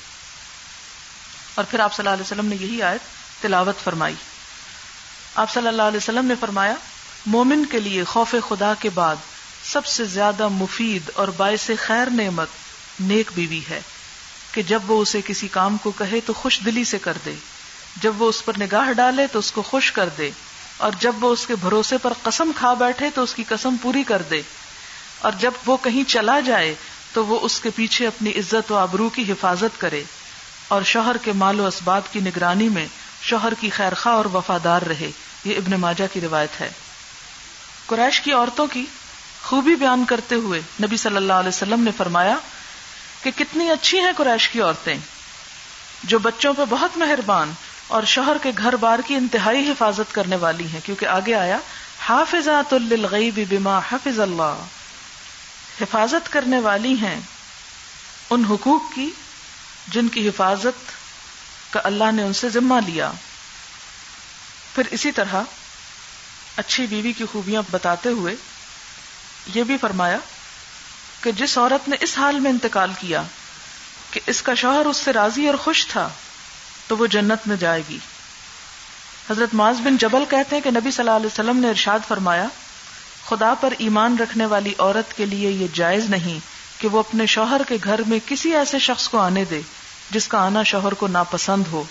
اور 1.56 1.66
پھر 1.70 1.80
آپ 1.80 1.94
صلی 1.94 2.08
اللہ 2.08 2.14
علیہ 2.14 2.24
وسلم 2.24 2.46
نے 2.46 2.56
یہی 2.56 2.84
آیت 2.84 3.16
تلاوت 3.41 3.84
فرمائی۔ 3.84 4.15
آپ 5.36 5.54
صلی 5.54 5.67
اللہ 5.67 5.82
علیہ 5.82 5.97
وسلم 5.97 6.26
نے 6.26 6.34
فرمایا، 6.39 6.73
مومن 7.26 7.65
کے 7.65 7.80
لیے 7.80 8.04
خوف 8.04 8.36
خدا 8.50 8.73
کے 8.80 8.89
بعد 8.89 9.15
سب 9.63 9.86
سے 9.86 10.06
زیادہ 10.06 10.47
مفید 10.47 11.10
اور 11.13 11.28
باعث 11.28 11.69
خیر 11.86 12.10
نعمت 12.10 12.47
نیک 13.00 13.32
بیوی 13.36 13.62
ہے 13.69 13.82
کہ 14.52 14.62
جب 14.62 14.80
وہ 14.88 15.02
اسے 15.02 15.21
کسی 15.26 15.47
کام 15.47 15.78
کو 15.78 15.91
کہے 15.91 16.19
تو 16.26 16.34
خوش 16.34 16.60
دلی 16.65 16.84
سے 16.84 17.00
کر 17.00 17.17
دے۔ 17.26 17.36
جب 18.02 18.21
وہ 18.21 18.30
اس 18.30 18.45
پر 18.45 18.54
نگاہ 18.60 18.91
ڈالے 18.93 19.28
تو 19.28 19.39
اس 19.39 19.52
کو 19.52 19.62
خوش 19.62 19.91
کر 19.91 20.10
دے۔ 20.17 20.32
اور 20.78 20.91
جب 21.00 21.23
وہ 21.23 21.34
اس 21.34 21.47
کے 21.47 21.56
بھروسے 21.56 21.97
پر 21.97 22.13
قسم 22.23 22.52
کھا 22.56 22.73
بیٹھے 22.73 23.10
تو 23.15 23.23
اس 23.23 23.34
کی 23.34 23.43
قسم 23.47 23.76
پوری 23.82 24.04
کر 24.04 24.21
دے۔ 24.21 24.41
اور 25.19 25.32
جب 25.39 25.52
وہ 25.65 25.78
کہیں 25.78 26.10
چلا 26.10 26.39
جائے 26.39 26.76
تو 27.13 27.26
وہ 27.26 27.39
اس 27.41 27.60
کے 27.60 27.69
پیچھے 27.76 28.08
اپنی 28.08 28.30
عزت 28.30 28.71
و 28.71 28.76
آبرو 28.76 29.10
کی 29.10 29.32
حفاظت 29.32 29.82
کرے۔ 29.82 30.04
اور 30.67 30.82
شوہر 30.82 31.17
کے 31.17 31.32
مال 31.32 31.60
و 31.60 31.65
اسباب 31.65 32.02
کی 32.12 32.19
نگرانی 32.19 32.69
میں 32.69 32.88
شوہر 33.21 33.53
کی 33.60 33.69
خیر 33.69 33.93
خواہ 33.93 34.15
اور 34.15 34.25
وفادار 34.25 34.82
رہے، 34.82 35.12
یہ 35.45 35.58
ابن 35.58 35.80
ماجہ 35.80 36.03
کی 36.13 36.21
روایت 36.21 36.62
ہے۔ 36.62 36.69
قریش 37.86 38.21
کی 38.21 38.32
عورتوں 38.32 38.67
کی 38.67 38.86
خوبی 39.43 39.75
بیان 39.75 40.06
کرتے 40.06 40.36
ہوئے 40.36 40.62
نبی 40.84 40.97
صلی 40.97 41.17
اللہ 41.17 41.34
علیہ 41.34 41.49
وسلم 41.49 41.84
نے 41.84 41.91
فرمایا 41.97 42.36
کہ 43.23 43.32
کتنی 43.36 43.69
اچھی 43.69 43.99
ہیں 43.99 44.12
قریش 44.17 44.49
کی 44.49 44.62
عورتیں۔ 44.62 44.95
جو 46.03 46.19
بچوں 46.19 46.53
پہ 46.53 46.62
بہت 46.69 46.97
مہربان 46.97 47.53
اور 47.88 48.03
شوہر 48.03 48.38
کے 48.43 48.51
گھر 48.58 48.75
بار 48.75 48.99
کی 49.08 49.15
انتہائی 49.15 49.71
حفاظت 49.71 50.15
کرنے 50.15 50.36
والی 50.36 50.67
ہیں، 50.67 50.80
کیونکہ 50.84 51.06
آگے 51.06 51.36
آیا، 51.36 51.58
حافظات 51.99 52.73
للغیب 52.73 53.39
بما 53.49 53.80
حفظ 53.91 54.19
اللہ۔ 54.19 54.63
حفاظت 55.82 56.32
کرنے 56.32 56.60
والی 56.60 56.93
ہیں 56.93 57.19
ان 58.30 58.43
حقوق 58.49 58.95
کی 58.95 59.10
جن 59.88 60.08
کی 60.08 60.30
حفاظت 60.30 60.97
کا 61.69 61.80
اللہ 61.84 62.12
نے 62.13 62.23
ان 62.23 62.34
سے 62.34 62.49
ذمہ 62.49 62.75
لیا۔ 62.86 63.12
پھر 64.75 64.84
اسی 64.91 65.12
طرح 65.12 65.36
اچھی 66.58 66.86
بیوی 66.86 67.13
کی 67.13 67.23
خوبیاں 67.32 67.62
بتاتے 67.71 68.10
ہوئے 68.10 68.36
یہ 69.53 69.63
بھی 69.63 69.77
فرمایا 69.77 70.17
کہ 71.23 71.32
جس 71.32 71.58
عورت 71.58 71.89
نے 71.89 71.95
اس 71.99 72.17
حال 72.17 72.39
میں 72.39 72.51
انتقال 72.51 72.91
کیا 72.99 73.23
کہ 74.12 74.19
اس 74.25 74.41
کا 74.41 74.53
شوہر 74.53 74.86
اس 74.86 74.97
سے 74.97 75.13
راضی 75.13 75.47
اور 75.47 75.56
خوش 75.56 75.88
تھا 75.88 76.10
تو 76.88 76.97
وہ 76.97 77.08
جنت 77.08 77.47
میں 77.47 77.58
جائے 77.58 77.82
گی۔ 77.89 77.97
حضرت 79.30 79.53
معاذ 79.53 79.75
بن 79.75 79.97
جبل 79.97 80.23
کہتے 80.30 80.56
ہیں 80.56 80.63
کہ 80.63 80.71
نبی 80.71 80.91
صلی 80.91 80.99
اللہ 80.99 81.15
علیہ 81.15 81.25
وسلم 81.25 81.58
نے 81.58 81.69
ارشاد 81.69 81.99
فرمایا، 82.08 82.45
خدا 83.30 83.53
پر 83.53 83.73
ایمان 83.77 84.17
رکھنے 84.17 84.45
والی 84.45 84.73
عورت 84.80 85.17
کے 85.17 85.25
لیے 85.25 85.51
یہ 85.51 85.67
جائز 85.73 86.10
نہیں 86.10 86.39
کہ 86.82 86.88
وہ 86.88 86.99
اپنے 86.99 87.25
شوہر 87.25 87.62
کے 87.67 87.77
گھر 87.84 88.01
میں 88.08 88.19
کسی 88.25 88.56
ایسے 88.56 88.80
شخص 88.80 89.10
کو 89.10 89.17
آنے 89.17 89.45
دے 89.45 89.62
جس 90.12 90.28
کا 90.28 90.38
آنا 90.39 90.63
شوہر 90.63 90.93
کو 90.93 91.08
ناپسند 91.08 91.63
ہو، 91.72 91.84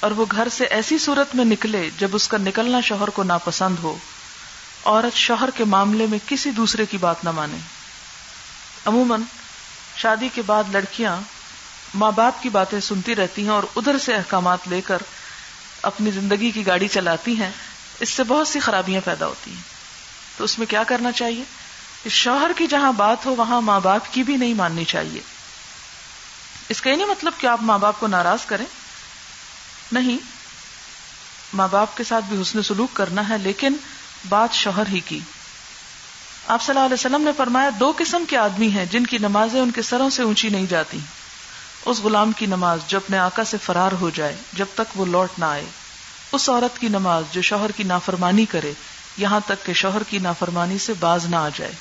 اور 0.00 0.10
وہ 0.10 0.24
گھر 0.30 0.48
سے 0.48 0.64
ایسی 0.64 0.98
صورت 0.98 1.34
میں 1.34 1.44
نکلے 1.44 1.90
جب 1.98 2.08
اس 2.12 2.28
کا 2.28 2.36
نکلنا 2.36 2.80
شوہر 2.80 3.10
کو 3.10 3.22
ناپسند 3.22 3.76
ہو۔ 3.82 3.96
عورت 4.84 5.16
شوہر 5.16 5.50
کے 5.54 5.64
معاملے 5.64 6.06
میں 6.06 6.18
کسی 6.26 6.50
دوسرے 6.50 6.86
کی 6.86 6.96
بات 6.96 7.24
نہ 7.24 7.30
مانے۔ 7.30 7.56
عموماً 8.86 9.20
شادی 9.96 10.28
کے 10.34 10.42
بعد 10.42 10.64
لڑکیاں 10.72 11.16
ماں 11.94 12.12
باپ 12.12 12.42
کی 12.42 12.48
باتیں 12.48 12.80
سنتی 12.80 13.14
رہتی 13.14 13.42
ہیں 13.42 13.50
اور 13.50 13.62
ادھر 13.76 13.98
سے 13.98 14.14
احکامات 14.14 14.58
لے 14.68 14.80
کر 14.80 14.98
اپنی 15.82 16.10
زندگی 16.10 16.50
کی 16.50 16.66
گاڑی 16.66 16.88
چلاتی 16.88 17.36
ہیں۔ 17.36 17.50
اس 18.00 18.08
سے 18.08 18.24
بہت 18.24 18.48
سی 18.48 18.60
خرابیاں 18.60 19.00
پیدا 19.04 19.26
ہوتی 19.26 19.50
ہیں۔ 19.50 19.62
تو 20.36 20.44
اس 20.44 20.58
میں 20.58 20.66
کیا 20.66 20.82
کرنا 20.82 21.12
چاہیے؟ 21.12 21.44
شوہر 22.08 22.50
کی 22.56 22.66
جہاں 22.66 22.92
بات 22.92 23.26
ہو، 23.26 23.34
وہاں 23.34 23.60
ماں 23.60 23.80
باپ 23.80 24.00
کی 24.10 24.22
بھی 24.22 24.36
نہیں 24.36 24.54
ماننی 24.54 24.84
چاہیے۔ 24.84 25.20
اس 26.68 26.80
کا 26.80 26.90
یہ 26.90 26.96
نہیں 26.96 27.06
مطلب 27.06 27.32
کہ 27.38 27.46
آپ 27.46 27.62
ماں 27.62 27.78
باپ 27.78 28.00
کو 28.00 28.06
ناراض 28.06 28.46
کریں۔ 28.46 28.66
نہیں، 29.92 30.18
ماں 31.54 31.68
باپ 31.70 31.96
کے 31.96 32.04
ساتھ 32.04 32.24
بھی 32.24 32.42
حسن 32.42 32.62
سلوک 32.62 32.96
کرنا 32.96 33.28
ہے، 33.28 33.38
لیکن 33.38 33.72
بات 34.28 34.52
شوہر 34.52 34.86
ہی 34.86 35.00
کی۔ 35.00 35.20
آپ 36.48 36.62
صلی 36.62 36.74
اللہ 36.74 36.84
علیہ 36.84 36.94
وسلم 36.94 37.22
نے 37.22 37.30
فرمایا، 37.36 37.70
دو 37.80 37.92
قسم 37.98 38.24
کے 38.28 38.36
آدمی 38.36 38.68
ہیں 38.68 38.86
جن 38.86 39.06
کی 39.06 39.18
نمازیں 39.18 39.60
ان 39.60 39.70
کے 39.70 39.82
سروں 39.82 40.10
سے 40.10 40.22
اونچی 40.22 40.48
نہیں 40.48 40.66
جاتی۔ 40.66 40.98
اس 41.84 41.98
غلام 41.98 42.32
کی 42.32 42.46
نماز 42.46 42.80
جو 42.86 42.98
اپنے 42.98 43.18
آقا 43.18 43.44
سے 43.44 43.56
فرار 43.62 43.92
ہو 43.92 44.10
جائے، 44.10 44.36
جب 44.52 44.66
تک 44.74 45.00
وہ 45.00 45.06
لوٹ 45.06 45.38
نہ 45.38 45.44
آئے۔ 45.44 45.64
اس 46.32 46.48
عورت 46.48 46.80
کی 46.80 46.88
نماز 46.88 47.24
جو 47.32 47.42
شوہر 47.42 47.70
کی 47.72 47.82
نافرمانی 47.82 48.44
کرے، 48.44 48.72
یہاں 49.16 49.40
تک 49.46 49.66
کہ 49.66 49.72
شوہر 49.72 50.02
کی 50.02 50.18
نافرمانی 50.18 50.78
سے 50.78 50.92
باز 51.00 51.26
نہ 51.26 51.36
آ 51.36 51.48
جائے۔ 51.54 51.72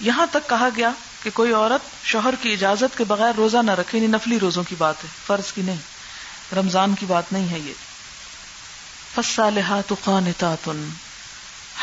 یہاں 0.00 0.26
تک 0.30 0.48
کہا 0.48 0.68
گیا 0.76 0.90
کہ 1.22 1.30
کوئی 1.34 1.52
عورت 1.52 2.06
شوہر 2.06 2.34
کی 2.40 2.52
اجازت 2.52 2.98
کے 2.98 3.04
بغیر 3.04 3.32
روزہ 3.36 3.56
نہ 3.56 3.70
رکھے 3.70 3.98
یعنی 3.98 4.12
نفلی 4.12 4.40
روزوں 4.40 4.62
کی 4.68 4.74
بات 4.78 5.04
ہے، 5.04 5.08
فرض 5.26 5.52
کی 5.52 5.62
نہیں۔ 5.62 5.76
رمضان 6.54 6.94
کی 6.94 7.06
بات 7.06 7.32
نہیں 7.32 7.48
ہے 7.48 7.58
یہ۔ 7.58 7.72
فصالحات 9.14 9.92
قانتات۔ 10.04 10.68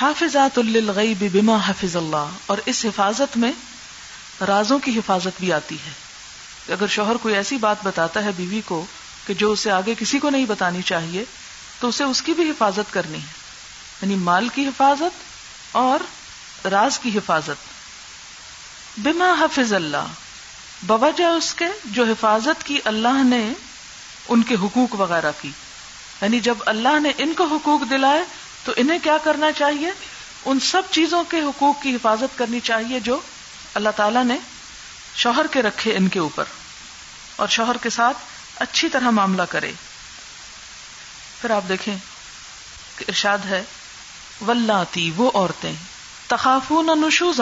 حافظات 0.02 0.58
للغیب 0.58 1.26
بما 1.34 1.58
حفظ 1.66 1.96
اللہ 1.96 2.28
اور 2.46 2.58
اس 2.66 2.86
حفاظت 2.86 3.38
میں 3.38 3.52
رازوں 4.48 4.80
کی 4.80 4.98
حفاظت 4.98 5.40
بھی 5.40 5.54
آتی 5.54 5.76
ہے۔ 5.76 5.92
اگر 6.74 6.88
شوہر 6.88 7.16
کوئی 7.18 7.36
ایسی 7.36 7.58
بات 7.58 7.78
بتاتا 7.84 8.24
ہے 8.24 8.30
بیوی 8.38 8.62
کو 8.66 8.86
کہ 9.28 9.34
جو 9.34 9.52
اسے 9.52 9.72
آگے 9.72 9.94
کسی 10.00 10.20
کو 10.20 10.30
نہیں 10.30 10.46
بتانی 10.46 10.82
چاہیے، 10.82 11.24
تو 11.80 11.88
اسے 11.88 12.04
اس 12.04 12.22
کی 12.22 12.34
بھی 12.34 12.50
حفاظت 12.50 12.94
کرنی 12.94 13.18
ہے۔ 13.18 13.34
یعنی 14.02 14.16
مال 14.16 14.48
کی 14.48 14.68
حفاظت 14.68 15.24
اور 15.72 16.00
راز 16.68 17.00
کی 17.00 17.10
حفاظت۔ 17.18 17.79
بما 19.04 19.34
حفظ 19.40 19.74
اللہ، 19.74 20.06
بوجہ 20.84 21.26
اس 21.26 21.54
کے 21.54 21.66
جو 21.86 22.04
حفاظت 22.04 22.66
کی 22.66 22.80
اللہ 22.86 23.24
نے 23.24 23.54
ان 24.28 24.44
کے 24.44 24.56
حقوق 24.56 25.02
وغیرہ 25.02 25.32
کی۔ 25.42 25.52
یعنی 26.22 26.40
جب 26.40 26.56
اللہ 26.66 27.00
نے 27.00 27.12
ان 27.18 27.34
کو 27.34 27.44
حقوق 27.46 27.90
دلائے، 27.90 28.24
تو 28.64 28.72
انہیں 28.76 29.00
کیا 29.04 29.18
کرنا 29.24 29.52
چاہیے؟ 29.52 29.90
ان 30.46 30.60
سب 30.60 30.82
چیزوں 30.92 31.24
کے 31.24 31.40
حقوق 31.40 31.82
کی 31.82 31.96
حفاظت 31.96 32.38
کرنی 32.38 32.60
چاہیے 32.60 33.00
جو 33.00 33.20
اللہ 33.74 33.90
تعالی 33.96 34.24
نے 34.24 34.38
شوہر 35.16 35.48
کے 35.48 35.62
رکھے 35.62 35.96
ان 35.96 36.08
کے 36.08 36.20
اوپر۔ 36.20 36.44
اور 37.36 37.48
شوہر 37.48 37.78
کے 37.78 37.90
ساتھ 37.90 38.18
اچھی 38.56 38.90
طرح 38.90 39.10
معاملہ 39.10 39.42
کرے۔ 39.42 39.72
پھر 41.42 41.50
آپ 41.50 41.70
دیکھیں 41.70 41.98
کہ 42.98 43.06
ارشاد 43.08 43.38
ہے 43.46 43.64
ولاتی 44.48 45.12
وہ 45.16 45.32
عورتیں، 45.34 45.74
تخافون 46.28 46.90
نشوز 46.96 47.42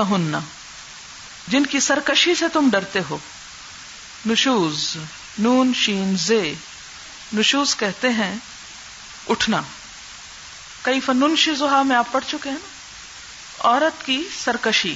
جن 1.48 1.66
کی 1.66 1.80
سرکشی 1.80 2.36
سے 2.36 2.46
تم 2.54 2.70
ڈرتے 2.72 3.00
ہو۔ 3.10 3.18
نشوز، 4.26 4.98
نون، 5.40 5.72
شین، 5.76 6.16
زے۔ 6.18 6.54
نشوز 7.34 7.76
کہتے 7.76 8.10
ہیں، 8.10 8.36
اٹھنا۔ 9.30 9.62
کئی 10.82 11.00
فنون 11.00 11.36
شیزوہا 11.36 11.84
میں 11.84 11.96
آپ 11.96 12.08
پڑھ 12.12 12.26
چکے 12.28 12.50
ہیں۔ 12.50 12.58
نا 12.58 12.78
عورت 13.70 14.06
کی 14.06 14.24
سرکشی، 14.44 14.96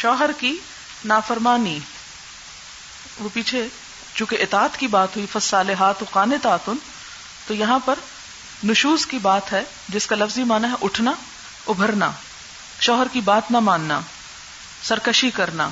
شوہر 0.00 0.30
کی 0.38 0.56
نافرمانی۔ 1.04 1.78
وہ 3.18 3.28
پیچھے، 3.32 3.66
چونکہ 4.14 4.36
اطاعت 4.40 4.76
کی 4.76 4.86
بات 4.86 5.16
ہوئی 5.16 5.26
فصال 5.32 5.70
ہاتھ 5.70 6.04
قان 6.10 6.32
تعتن 6.42 6.76
تو 7.46 7.54
یہاں 7.54 7.78
پر 7.84 7.94
نشوز 8.64 9.06
کی 9.06 9.18
بات 9.18 9.52
ہے، 9.52 9.62
جس 9.88 10.06
کا 10.06 10.16
لفظی 10.16 10.44
مانا 10.44 10.68
ہے 10.68 10.74
اٹھنا، 10.82 11.12
ابھرنا۔ 11.66 12.10
شوہر 12.80 13.06
کی 13.12 13.20
بات 13.20 13.50
نہ 13.50 13.60
ماننا۔ 13.60 14.00
سرکشی 14.84 15.30
کرنا، 15.30 15.70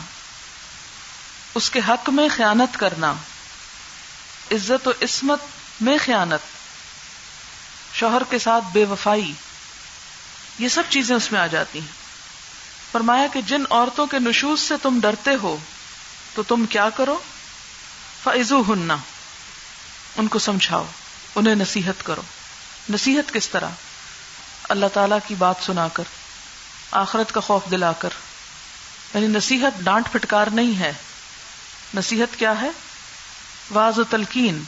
اس 1.55 1.71
کے 1.71 1.81
حق 1.89 2.11
میں 2.11 2.29
خیانت 2.37 2.81
کرنا، 2.81 3.13
عزت 4.51 4.89
و 4.89 4.91
عصمت 5.03 5.39
میں 5.81 5.99
خیانت، 6.05 6.41
شوہر 7.95 8.23
کے 8.31 8.39
ساتھ 8.39 8.65
بے 8.73 8.85
وفائی، 8.85 9.33
یہ 10.59 10.69
سب 10.69 10.83
چیزیں 10.89 11.17
اس 11.17 11.33
میں 11.33 11.41
آ 11.41 11.47
جاتی 11.47 11.81
ہیں۔ 11.81 12.03
فرمایا 12.93 13.27
کہ 13.33 13.41
جن 13.41 13.63
عورتوں 13.71 14.07
کے 14.07 14.19
نشوز 14.19 14.61
سے 14.61 14.75
تم 14.83 14.99
ڈرتے 15.03 15.31
ہو، 15.43 15.57
تو 16.35 16.43
تم 16.43 16.67
کیا 16.67 16.89
کرو؟ 16.91 17.19
فائزو 18.23 18.61
ہننا 18.61 18.97
ان 20.17 20.29
کو 20.29 20.39
سمجھاؤ، 20.39 20.87
انہیں 21.35 21.55
نصیحت 21.55 22.05
کرو۔ 22.05 22.23
نصیحت 22.91 23.35
کس 23.35 23.49
طرح؟ 23.49 23.69
اللہ 24.69 24.87
تعالی 24.95 25.15
کی 25.27 25.35
بات 25.35 25.57
سنا 25.63 25.89
کر، 25.89 26.05
آخرت 26.91 27.33
کا 27.33 27.41
خوف 27.41 27.71
دلا 27.71 27.93
کر۔ 27.93 28.09
یعنی 29.15 29.27
نصیحت 29.27 29.81
ڈانٹ 29.81 30.13
پھٹکار 30.13 30.47
نہیں 30.47 30.79
ہے۔ 30.79 30.93
نصیحت 31.95 32.39
کیا 32.39 32.61
ہے؟ 32.63 32.71
واض 33.71 33.99
و 33.99 34.05
تلقین۔ 34.05 34.63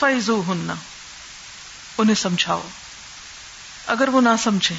فیضو 0.00 0.42
ہننا 0.48 0.74
انہیں 1.98 2.14
سمجھاؤ۔ 2.14 2.68
اگر 3.86 4.08
وہ 4.08 4.20
نہ 4.20 4.28
سمجھے 4.38 4.74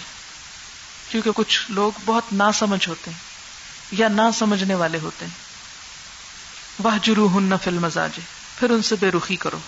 کیونکہ 1.10 1.32
کچھ 1.36 1.72
لوگ 1.72 1.92
بہت 2.06 2.24
نہ 2.32 2.44
سمجھ 2.54 2.89
ہوتے 2.89 3.12
ہیں 3.12 3.18
یا 3.92 4.08
نہ 4.08 4.22
سمجھنے 4.34 4.76
والے 4.76 4.98
ہوتے 5.02 5.26
ہیں۔ 5.26 5.34
وہ 6.80 6.92
جرو 7.04 7.38
ہن 7.38 7.54
فل 7.63 7.74
مزاج 7.74 8.20
پھر 8.60 8.70
ان 8.70 8.82
سے 8.82 8.96
بے 9.00 9.12
رخی 9.12 9.36
کرو۔ 9.36 9.60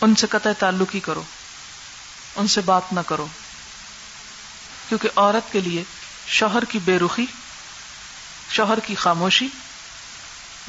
ان 0.00 0.14
سے 0.14 0.26
قطع 0.26 0.50
تعلق 0.58 0.94
ہی 0.94 1.00
کرو۔ 1.00 1.22
ان 2.36 2.48
سے 2.48 2.60
بات 2.60 2.82
نہ 2.92 3.00
کرو۔ 3.06 3.26
کیونکہ 4.88 5.08
عورت 5.16 5.52
کے 5.52 5.60
لیے 5.60 5.82
شوہر 6.26 6.64
کی 6.64 6.78
بے 6.78 6.98
رخی 6.98 7.26
شوہر 8.50 8.80
کی 8.80 8.94
خاموشی 8.94 9.48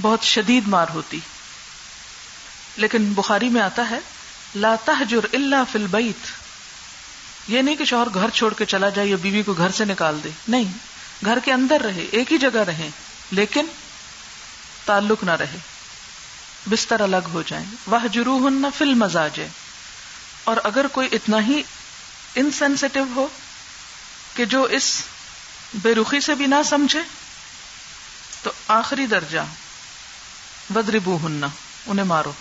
بہت 0.01 0.19
شدید 0.23 0.67
مار 0.67 0.85
ہوتی۔ 0.93 1.19
لیکن 2.77 3.13
بخاری 3.13 3.49
میں 3.49 3.61
آتا 3.61 3.89
ہے، 3.89 3.99
لا 4.55 4.75
تحجر 4.85 5.25
الا 5.33 5.63
فی 5.63 5.79
البیت۔ 5.79 6.27
یہ 7.47 7.61
نہیں 7.61 7.75
کہ 7.75 7.85
شوہر 7.85 8.07
گھر 8.13 8.29
چھوڑ 8.29 8.53
کے 8.53 8.65
چلا 8.65 8.89
جائے 8.89 9.07
یا 9.07 9.15
بیوی 9.21 9.43
کو 9.43 9.53
گھر 9.53 9.71
سے 9.71 9.85
نکال 9.85 10.19
دے۔ 10.23 10.29
نہیں، 10.47 10.63
گھر 11.25 11.39
کے 11.45 11.53
اندر 11.53 11.81
رہے، 11.81 12.05
ایک 12.11 12.33
ہی 12.33 12.37
جگہ 12.37 12.57
رہے 12.57 12.89
لیکن 13.31 13.65
تعلق 14.85 15.23
نہ 15.23 15.31
رہے۔ 15.31 15.57
بستر 16.69 16.99
الگ 16.99 17.27
ہو 17.33 17.43
جائیں۔ 17.47 17.65
وہ 17.87 18.07
جرو 18.11 18.49
نہ 18.49 18.67
فل 18.77 18.93
مزاج 18.93 19.39
اور 20.43 20.57
اگر 20.63 20.87
کوئی 20.87 21.09
اتنا 21.11 21.45
ہی 21.45 21.61
انسینسٹیو 22.35 23.03
ہو 23.15 23.27
کہ 24.35 24.45
جو 24.45 24.63
اس 24.63 25.03
بے 25.73 25.95
رخی 25.95 26.19
سے 26.19 26.35
بھی 26.35 26.45
نہ 26.47 26.55
سمجھے 26.65 26.99
تو 28.45 28.51
آخری 28.67 29.05
درجہ 29.05 29.39
بدربو 30.69 31.17
ہننا 31.23 31.47
انہیں 31.85 32.05
مارو۔ 32.05 32.31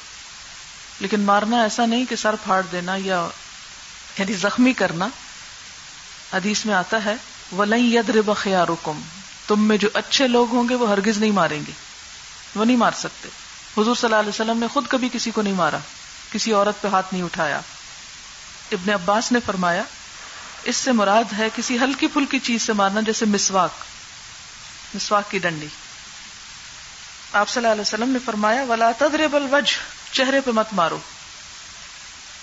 لیکن 1.01 1.21
مارنا 1.21 1.62
ایسا 1.62 1.87
نہیں 1.87 2.05
کہ 2.05 2.17
سر 2.17 2.35
پھاڑ 2.45 2.62
دینا 2.73 2.97
یا 2.97 3.29
یعنی 4.19 4.33
زخمی 4.33 4.73
کرنا۔ 4.73 5.09
حدیث 6.33 6.64
میں 6.64 6.75
آتا 6.75 7.05
ہے، 7.05 7.14
ولن 7.53 7.79
ید 7.79 8.29
خیار 8.37 8.69
تم 9.47 9.64
میں 9.64 9.77
جو 9.77 9.88
اچھے 9.95 10.29
لوگ 10.29 10.51
ہوں 10.51 10.69
گے 10.69 10.75
وہ 10.75 10.88
ہرگز 10.88 11.19
نہیں 11.19 11.31
ماریں 11.31 11.62
گے۔ 11.67 11.73
وہ 12.55 12.64
نہیں 12.64 12.77
مار 12.77 12.93
سکتے۔ 12.97 13.29
حضور 13.77 13.95
صلی 13.95 14.07
اللہ 14.07 14.17
علیہ 14.17 14.29
وسلم 14.29 14.59
نے 14.59 14.67
خود 14.73 14.87
کبھی 14.88 15.09
کسی 15.12 15.31
کو 15.31 15.43
نہیں 15.43 15.55
مارا، 15.55 15.79
کسی 16.33 16.53
عورت 16.53 16.83
پہ 16.83 16.88
ہاتھ 16.88 17.07
نہیں 17.12 17.23
اٹھایا۔ 17.23 17.61
ابن 18.73 18.90
عباس 18.90 19.33
نے 19.33 19.38
فرمایا، 19.47 19.83
اس 20.64 20.77
سے 20.77 20.93
مراد 20.93 21.33
ہے 21.38 21.49
کسی 21.57 21.79
ہلکی 21.79 22.07
پھلکی 22.07 22.38
چیز 22.38 22.62
سے 22.62 22.73
مارنا، 22.73 23.01
جیسے 23.01 23.25
مسواک۔ 23.25 23.71
مسواک 24.95 25.31
کی 25.31 25.38
ڈنڈی۔ 25.38 25.67
آپ 27.35 27.49
صلی 27.49 27.61
اللہ 27.61 27.73
علیہ 27.73 27.81
وسلم 27.81 28.09
نے 28.09 28.18
فرمایا، 28.25 28.64
ولا 28.64 28.90
تدرب 28.99 29.37
الوجہ 29.37 30.14
چہرے 30.14 30.40
پہ 30.40 30.51
مت 30.51 30.66
مارو۔ 30.73 30.99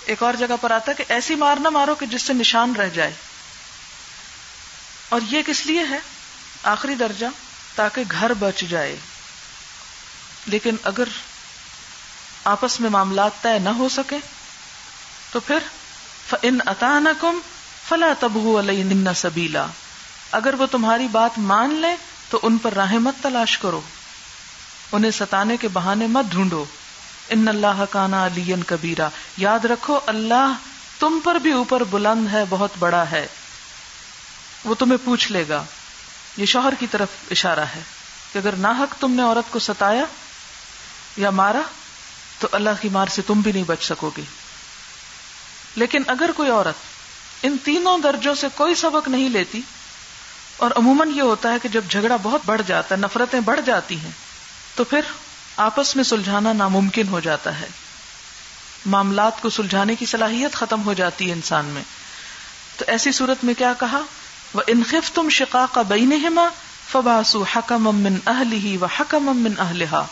ایک 0.04 0.22
اور 0.22 0.34
جگہ 0.34 0.54
پر 0.60 0.70
آتا 0.70 0.92
کہ 0.92 1.04
ایسی 1.08 1.34
مار 1.34 1.56
نہ 1.56 1.68
مارو 1.68 1.94
کہ 1.94 2.06
جس 2.06 2.22
سے 2.22 2.32
نشان 2.32 2.76
رہ 2.76 2.88
جائے۔ 2.88 3.12
اور 5.08 5.20
یہ 5.30 5.42
کس 5.46 5.66
لیے 5.66 5.84
ہے؟ 5.90 5.98
آخری 6.62 6.94
درجہ، 6.94 7.26
تاکہ 7.74 8.04
گھر 8.10 8.34
بچ 8.34 8.60
جائے۔ 8.60 8.96
لیکن 10.46 10.76
اگر 10.82 11.04
آپس 12.44 12.80
میں 12.80 12.90
معاملات 12.90 13.30
طے 13.42 13.58
نہ 13.58 13.68
ہو 13.68 13.88
سکے، 13.88 14.18
تو 15.32 15.40
پھر 15.40 15.58
ان 16.42 16.58
اطان 16.66 17.06
کم 17.20 17.38
فلا 17.88 18.12
تبو 18.20 18.58
علیہ 18.58 19.12
سبیلا 19.16 19.66
اگر 20.32 20.54
وہ 20.54 20.66
تمہاری 20.66 21.08
بات 21.08 21.38
مان 21.38 21.74
لے، 21.74 21.96
تو 22.30 22.40
ان 22.42 22.58
پر 22.58 22.74
راہ 22.74 22.92
مت 22.92 23.14
تلاش 23.22 23.58
کرو۔ 23.58 23.80
انہیں 24.92 25.10
ستانے 25.10 25.56
کے 25.56 25.68
بہانے 25.68 26.06
مت 26.06 26.24
ڈھونڈو۔ 26.30 26.64
ان 27.28 27.48
اللہ 27.48 27.84
کانا 27.90 28.26
علی 28.26 28.54
کبیرا۔ 28.66 29.08
یاد 29.36 29.64
رکھو، 29.64 30.00
اللہ 30.06 30.52
تم 30.98 31.18
پر 31.24 31.34
بھی 31.34 31.52
اوپر 31.52 31.84
بلند 31.84 32.26
ہے، 32.32 32.44
بہت 32.48 32.70
بڑا 32.78 33.04
ہے۔ 33.10 33.26
وہ 34.64 34.74
تمہیں 34.74 34.98
پوچھ 35.04 35.32
لے 35.32 35.44
گا۔ 35.48 35.64
یہ 36.36 36.46
شوہر 36.46 36.72
کی 36.78 36.86
طرف 36.86 37.08
اشارہ 37.30 37.60
ہے 37.60 37.80
کہ 38.32 38.38
اگر 38.38 38.52
ناحق 38.52 39.00
تم 39.00 39.12
نے 39.12 39.22
عورت 39.22 39.52
کو 39.52 39.58
ستایا 39.58 40.04
یا 41.16 41.30
مارا، 41.30 41.60
تو 42.38 42.48
اللہ 42.52 42.70
کی 42.80 42.88
مار 42.88 43.06
سے 43.06 43.22
تم 43.22 43.40
بھی 43.40 43.52
نہیں 43.52 43.64
بچ 43.64 43.84
سکو 43.84 44.10
گے۔ 44.16 44.22
لیکن 45.76 46.02
اگر 46.06 46.30
کوئی 46.36 46.50
عورت 46.50 46.74
ان 47.42 47.56
تینوں 47.64 47.98
درجوں 47.98 48.34
سے 48.34 48.46
کوئی 48.54 48.74
سبق 48.74 49.08
نہیں 49.08 49.28
لیتی، 49.28 49.60
اور 50.56 50.70
عموماً 50.76 51.10
یہ 51.14 51.22
ہوتا 51.22 51.52
ہے 51.52 51.56
کہ 51.62 51.68
جب 51.68 51.84
جھگڑا 51.90 52.16
بہت 52.22 52.40
بڑھ 52.46 52.62
جاتا 52.66 52.94
ہے، 52.94 53.00
نفرتیں 53.00 53.40
بڑھ 53.40 53.60
جاتی 53.64 54.00
ہیں 54.00 54.10
تو 54.74 54.84
پھر 54.84 55.00
آپس 55.56 55.96
میں 55.96 56.04
سلجھانا 56.04 56.52
ناممکن 56.52 57.08
ہو 57.08 57.20
جاتا 57.20 57.60
ہے۔ 57.60 57.68
معاملات 58.86 59.42
کو 59.42 59.50
سلجھانے 59.50 59.94
کی 59.94 60.06
صلاحیت 60.06 60.52
ختم 60.52 60.84
ہو 60.84 60.92
جاتی 60.92 61.28
ہے 61.28 61.32
انسان 61.32 61.64
میں۔ 61.64 61.82
تو 62.76 62.84
ایسی 62.88 63.12
صورت 63.12 63.44
میں 63.44 63.54
کیا 63.54 63.72
کہا؟ 63.80 64.00
وہ 64.54 64.62
انخف 64.66 65.12
تم 65.12 65.28
شکا 65.28 65.66
کا 65.72 65.82
بین 65.82 66.38
فباسو 66.92 67.42
حکم 67.42 67.88
امن 67.88 68.16
اہل 68.26 68.52
ہی 68.52 68.76
و 68.76 68.84
حکم 68.84 69.28
امن 69.28 69.60
اہلہا 69.60 70.06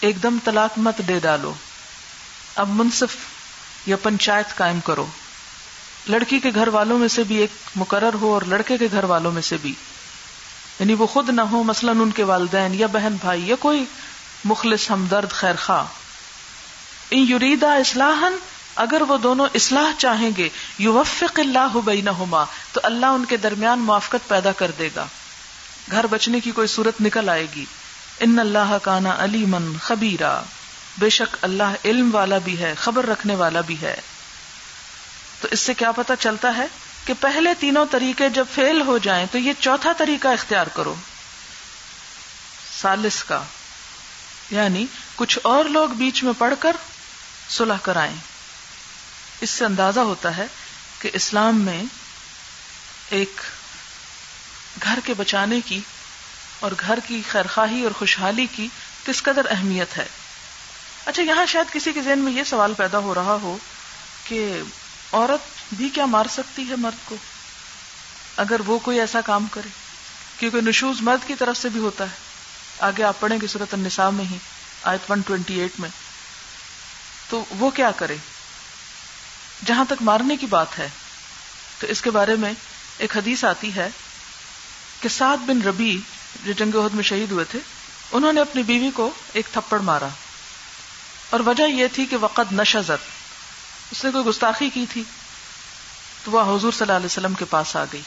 ایک 0.00 0.22
دم 0.22 0.38
طلاق 0.44 0.78
مت 0.78 0.98
دے 1.08 1.18
ڈالو۔ 1.18 1.54
اب 2.54 2.68
منصف 2.68 3.16
یا 3.86 3.96
پنچایت 3.96 4.56
قائم 4.56 4.80
کرو۔ 4.80 5.06
لڑکی 6.08 6.40
کے 6.40 6.50
گھر 6.54 6.68
والوں 6.68 6.98
میں 6.98 7.08
سے 7.08 7.22
بھی 7.22 7.36
ایک 7.36 7.50
مقرر 7.76 8.14
ہو 8.14 8.34
اور 8.34 8.42
لڑکے 8.42 8.78
کے 8.78 8.88
گھر 8.92 9.04
والوں 9.04 9.32
میں 9.32 9.42
سے 9.42 9.56
بھی۔ 9.62 9.74
یعنی 10.80 10.94
وہ 10.94 11.06
خود 11.06 11.28
نہ 11.28 11.40
ہو 11.40 11.62
مثلاً 11.62 12.00
ان 12.00 12.10
کے 12.10 12.22
والدین 12.22 12.74
یا 12.74 12.86
بہن 12.86 13.16
بھائی 13.20 13.48
یا 13.48 13.56
کوئی 13.60 13.84
مخلص 14.44 14.90
ہمدرد 14.90 15.30
خیر 15.30 15.54
خواہ 15.56 15.84
ان 17.10 17.26
یریدا 17.30 17.74
اصلاحن 17.74 18.34
اگر 18.76 19.02
وہ 19.08 19.18
دونوں 19.18 19.46
اصلاح 19.54 19.92
چاہیں 19.98 20.30
گے 20.36 20.48
یو 20.78 20.92
وفق 20.92 21.40
اللہ 21.40 21.78
بینہما، 21.84 22.44
تو 22.72 22.80
اللہ 22.82 23.06
ان 23.06 23.24
کے 23.24 23.36
درمیان 23.36 23.78
موافقت 23.78 24.28
پیدا 24.28 24.52
کر 24.52 24.70
دے 24.78 24.88
گا۔ 24.96 25.06
گھر 25.90 26.06
بچنے 26.06 26.40
کی 26.40 26.50
کوئی 26.50 26.68
صورت 26.68 26.94
نکل 27.00 27.28
آئے 27.28 27.46
گی۔ 27.56 27.64
ان 28.20 28.38
اللہ 28.38 28.76
کانا 28.82 29.16
علی 29.18 29.46
من 29.46 29.72
خبیرا۔ 29.82 30.42
بے 30.98 31.10
شک 31.10 31.36
اللہ 31.42 31.72
علم 31.84 32.14
والا 32.14 32.38
بھی 32.38 32.58
ہے، 32.58 32.74
خبر 32.78 33.06
رکھنے 33.06 33.34
والا 33.34 33.60
بھی 33.60 33.76
ہے۔ 33.82 34.00
تو 35.40 35.48
اس 35.50 35.60
سے 35.60 35.74
کیا 35.74 35.92
پتا 35.92 36.16
چلتا 36.16 36.56
ہے؟ 36.56 36.66
کہ 37.04 37.12
پہلے 37.20 37.54
تینوں 37.54 37.86
طریقے 37.90 38.28
جب 38.28 38.44
فیل 38.54 38.80
ہو 38.80 38.98
جائیں 38.98 39.26
تو 39.32 39.38
یہ 39.38 39.52
چوتھا 39.60 39.92
طریقہ 39.98 40.28
اختیار 40.28 40.66
کرو۔ 40.66 40.94
سالس 42.80 43.24
کا۔ 43.24 43.42
یعنی 44.50 44.86
کچھ 45.16 45.38
اور 45.42 45.64
لوگ 45.64 45.88
بیچ 45.88 46.22
میں 46.22 46.32
پڑھ 46.38 46.54
کر 46.58 46.76
سلح 47.48 47.76
کرائیں۔ 47.82 48.16
اس 49.40 49.50
سے 49.50 49.64
اندازہ 49.64 50.00
ہوتا 50.00 50.36
ہے 50.36 50.46
کہ 50.98 51.10
اسلام 51.12 51.60
میں 51.60 51.82
ایک 53.10 53.40
گھر 54.82 54.98
کے 55.04 55.14
بچانے 55.14 55.60
کی 55.60 55.80
اور 56.60 56.72
گھر 56.80 56.98
کی 57.06 57.22
خیرخواہی 57.30 57.84
اور 57.84 57.90
خوشحالی 57.98 58.46
کی 58.56 58.68
کس 59.06 59.22
قدر 59.22 59.46
اہمیت 59.50 59.96
ہے۔ 59.96 60.06
اچھا 61.06 61.22
یہاں 61.22 61.46
شاید 61.46 61.72
کسی 61.72 61.92
کے 61.92 62.02
ذہن 62.02 62.18
میں 62.18 62.32
یہ 62.32 62.44
سوال 62.44 62.74
پیدا 62.74 62.98
ہو 62.98 63.14
رہا 63.14 63.36
ہو 63.42 63.58
کہ 64.24 64.62
عورت 65.12 65.74
بھی 65.74 65.88
کیا 65.88 66.06
مار 66.06 66.26
سکتی 66.30 66.68
ہے 66.68 66.76
مرد 66.76 67.08
کو؟ 67.08 67.16
اگر 68.36 68.60
وہ 68.66 68.78
کوئی 68.78 69.00
ایسا 69.00 69.20
کام 69.20 69.46
کرے، 69.50 69.68
کیونکہ 70.38 70.60
نشوز 70.60 70.96
مرد 71.00 71.28
کی 71.28 71.34
طرف 71.34 71.56
سے 71.56 71.68
بھی 71.68 71.80
ہوتا 71.80 72.04
ہے۔ 72.04 72.16
آگے 72.78 73.02
آپ 73.02 73.20
پڑھیں 73.20 73.38
گے 73.42 73.46
صورت 73.46 73.74
النساء 73.74 74.10
میں 74.10 74.24
ہی، 74.24 74.36
آیت 74.82 75.12
128 75.12 75.80
میں۔ 75.80 75.88
تو 77.28 77.44
وہ 77.50 77.70
کیا 77.70 77.90
کرے؟ 77.90 78.16
جہاں 79.66 79.84
تک 79.84 80.02
مارنے 80.02 80.36
کی 80.36 80.46
بات 80.46 80.78
ہے، 80.78 80.88
تو 81.78 81.86
اس 81.86 82.02
کے 82.02 82.10
بارے 82.10 82.36
میں 82.36 82.52
ایک 82.98 83.16
حدیث 83.16 83.44
آتی 83.44 83.74
ہے 83.74 83.88
کہ 85.00 85.08
سعد 85.08 85.36
بن 85.36 85.62
ربی، 85.62 86.00
جو 86.44 86.52
جنگ 86.52 86.76
عہد 86.76 86.94
میں 86.94 87.04
شہید 87.04 87.30
ہوئے 87.30 87.44
تھے، 87.44 87.58
انہوں 88.12 88.32
نے 88.32 88.40
اپنی 88.40 88.62
بیوی 88.62 88.90
کو 88.94 89.10
ایک 89.32 89.46
تھپڑ 89.52 89.78
مارا۔ 89.78 90.08
اور 91.30 91.40
وجہ 91.40 91.62
یہ 91.62 91.86
تھی 91.92 92.06
کہ 92.06 92.16
وقت 92.16 92.52
نشزت۔ 92.52 93.19
اس 93.90 94.04
نے 94.04 94.10
کوئی 94.10 94.24
گستاخی 94.24 94.70
کی 94.70 94.86
تھی 94.92 95.02
تو 96.24 96.30
وہ 96.30 96.40
حضور 96.40 96.72
صلی 96.72 96.80
اللہ 96.80 96.92
علیہ 96.92 97.06
وسلم 97.06 97.34
کے 97.34 97.44
پاس 97.44 97.76
آ 97.76 97.84
گئی۔ 97.92 98.00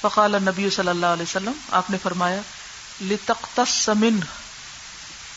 فقال 0.00 0.32
نبی 0.32 0.70
صلی 0.70 0.88
اللہ 0.88 1.06
علیہ 1.06 1.22
وسلم، 1.22 1.52
آپ 1.70 1.90
نے 1.90 1.96
فرمایا 2.02 2.40
سمن 3.66 4.20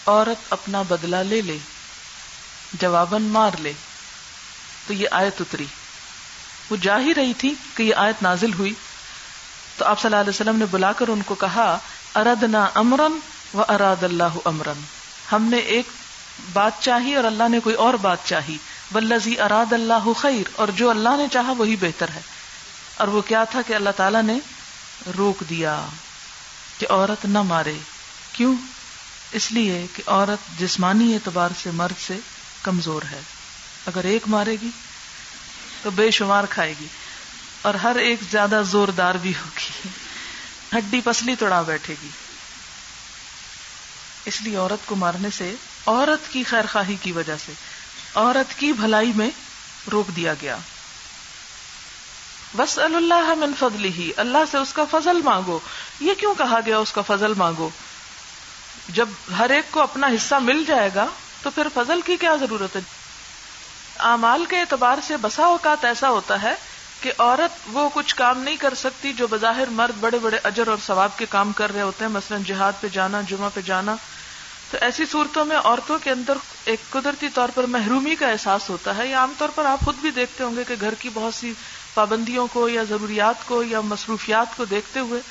عورت 0.05 0.53
اپنا 0.53 0.81
بدلہ 0.81 1.15
لے 1.15 1.41
لے، 1.41 1.57
جواباً 2.73 3.21
مار 3.21 3.51
لے۔ 3.59 3.73
تو 4.87 4.93
یہ 4.93 5.07
آیت 5.11 5.41
اتری۔ 5.41 5.65
وہ 6.69 6.75
جا 6.81 6.99
ہی 6.99 7.15
رہی 7.15 7.33
تھی 7.33 7.53
کہ 7.75 7.83
یہ 7.83 7.95
آیت 7.95 8.23
نازل 8.23 8.53
ہوئی۔ 8.53 8.73
تو 9.77 9.85
آپ 9.85 9.99
صلی 9.99 10.07
اللہ 10.07 10.21
علیہ 10.21 10.29
وسلم 10.29 10.55
نے 10.55 10.65
بلا 10.65 10.91
کر 10.91 11.07
ان 11.07 11.21
کو 11.21 11.35
کہا، 11.35 11.77
اردنا 12.15 12.69
امرن 12.73 13.19
و 13.53 13.61
اراد 13.61 14.03
اللہ 14.03 14.37
امرن 14.45 14.81
ہم 15.31 15.43
نے 15.43 15.57
ایک 15.57 15.87
بات 16.53 16.71
چاہی 16.79 17.15
اور 17.15 17.23
اللہ 17.23 17.49
نے 17.49 17.59
کوئی 17.59 17.75
اور 17.75 17.93
بات 17.93 18.17
چاہی۔ 18.25 18.57
بلزی 18.91 19.39
اراد 19.39 19.73
اللہ 19.73 20.13
خیر، 20.17 20.49
اور 20.55 20.67
جو 20.67 20.89
اللہ 20.89 21.17
نے 21.17 21.25
چاہا 21.31 21.51
وہی 21.51 21.75
بہتر 21.75 22.09
ہے۔ 22.09 22.21
اور 22.95 23.07
وہ 23.07 23.21
کیا 23.21 23.43
تھا 23.43 23.61
کہ 23.67 23.73
اللہ 23.73 23.89
تعالیٰ 23.95 24.23
نے 24.23 24.39
روک 25.17 25.43
دیا 25.49 25.85
کہ 26.77 26.87
عورت 26.89 27.25
نہ 27.25 27.41
مارے۔ 27.41 27.73
کیوں؟ 28.31 28.55
اس 29.31 29.51
لیے 29.51 29.85
کہ 29.95 30.03
عورت 30.07 30.59
جسمانی 30.59 31.13
اعتبار 31.13 31.49
سے 31.63 31.71
مرد 31.71 32.01
سے 32.07 32.17
کمزور 32.61 33.01
ہے۔ 33.11 33.21
اگر 33.85 34.03
ایک 34.03 34.21
مارے 34.27 34.55
گی 34.61 34.69
تو 35.81 35.91
بے 35.91 36.11
شمار 36.11 36.43
کھائے 36.49 36.73
گی، 36.81 36.87
اور 37.61 37.73
ہر 37.73 37.95
ایک 37.95 38.19
زیادہ 38.31 38.61
زوردار 38.65 39.15
بھی 39.15 39.31
ہوگی۔ 39.31 39.89
ہڈی 40.77 41.01
پسلی 41.03 41.35
توڑا 41.35 41.61
بیٹھے 41.61 41.95
گی۔ 42.03 42.09
اس 44.25 44.41
لیے 44.41 44.57
عورت 44.57 44.85
کو 44.85 44.95
مارنے 44.95 45.27
سے، 45.37 45.55
عورت 45.85 46.33
کی 46.33 46.43
خیر 46.43 46.65
خواہی 46.71 46.95
کی 47.01 47.11
وجہ 47.11 47.35
سے۔ 47.45 47.51
عورت 48.15 48.59
کی 48.59 48.73
بھلائی 48.73 49.11
میں 49.15 49.29
روک 49.91 50.15
دیا 50.15 50.33
گیا۔ 50.41 50.57
بس 52.55 52.79
اللہ 52.79 53.33
من 53.37 53.51
فضل 53.59 53.85
ہی 53.85 54.11
اللہ 54.17 54.37
سے 54.51 54.57
اس 54.57 54.73
کا 54.73 54.83
فضل 54.91 55.21
مانگو۔ 55.23 55.59
یہ 55.99 56.13
کیوں 56.13 56.35
کہا 56.35 56.59
گیا 56.65 56.77
اس 56.77 56.91
کا 56.91 57.01
فضل 57.01 57.33
مانگو؟ 57.37 57.69
جب 58.89 59.09
ہر 59.37 59.49
ایک 59.49 59.71
کو 59.71 59.81
اپنا 59.81 60.07
حصہ 60.07 60.35
مل 60.35 60.63
جائے 60.67 60.89
گا، 60.95 61.05
تو 61.41 61.49
پھر 61.49 61.67
فضل 61.73 62.01
کی 62.01 62.17
کیا 62.17 62.35
ضرورت 62.35 62.75
ہے؟ 62.75 62.81
اعمال 63.99 64.45
کے 64.45 64.59
اعتبار 64.59 64.97
سے 65.07 65.17
بسا 65.17 65.43
اوقات 65.43 65.85
ایسا 65.85 66.09
ہوتا 66.09 66.41
ہے 66.41 66.55
کہ 67.01 67.11
عورت 67.17 67.59
وہ 67.67 67.89
کچھ 67.93 68.15
کام 68.15 68.39
نہیں 68.39 68.55
کر 68.55 68.73
سکتی 68.73 69.13
جو 69.13 69.27
بظاہر 69.27 69.65
مرد 69.69 69.99
بڑے 69.99 70.17
بڑے 70.17 70.37
اجر 70.43 70.67
اور 70.67 70.77
ثواب 70.87 71.09
کے 71.17 71.25
کام 71.29 71.51
کر 71.51 71.73
رہے 71.73 71.81
ہوتے 71.81 72.05
ہیں، 72.05 72.11
مثلاً 72.11 72.43
جہاد 72.43 72.73
پہ 72.81 72.87
جانا، 72.87 73.21
جمعہ 73.27 73.49
پہ 73.53 73.61
جانا 73.61 73.95
تو 74.75 74.79
ایسی 74.81 75.05
صورتوں 75.05 75.45
میں 75.45 75.57
عورتوں 75.57 75.97
کے 76.03 76.11
اندر 76.11 76.37
ایک 76.65 76.89
قدرتی 76.89 77.27
طور 77.33 77.49
پر 77.53 77.63
محرومی 77.63 78.15
کا 78.15 78.27
احساس 78.27 78.69
ہوتا 78.69 78.97
ہے، 78.97 79.07
یا 79.07 79.19
عام 79.19 79.33
طور 79.37 79.49
پر 79.49 79.65
آپ 79.65 79.79
خود 79.85 79.95
بھی 80.01 80.11
دیکھتے 80.11 80.43
ہوں 80.43 80.55
گے 80.55 80.63
کہ 80.67 80.75
گھر 80.81 80.93
کی 80.93 81.09
بہت 81.13 81.33
سی 81.33 81.53
پابندیوں 81.93 82.47
کو 82.53 82.69
یا 82.69 82.83
ضروریات 82.83 83.47
کو 83.47 83.63
یا 83.63 83.81
مصروفیات 83.81 84.57
کو 84.57 84.65
دیکھتے 84.65 84.99
ہوئے 84.99 85.21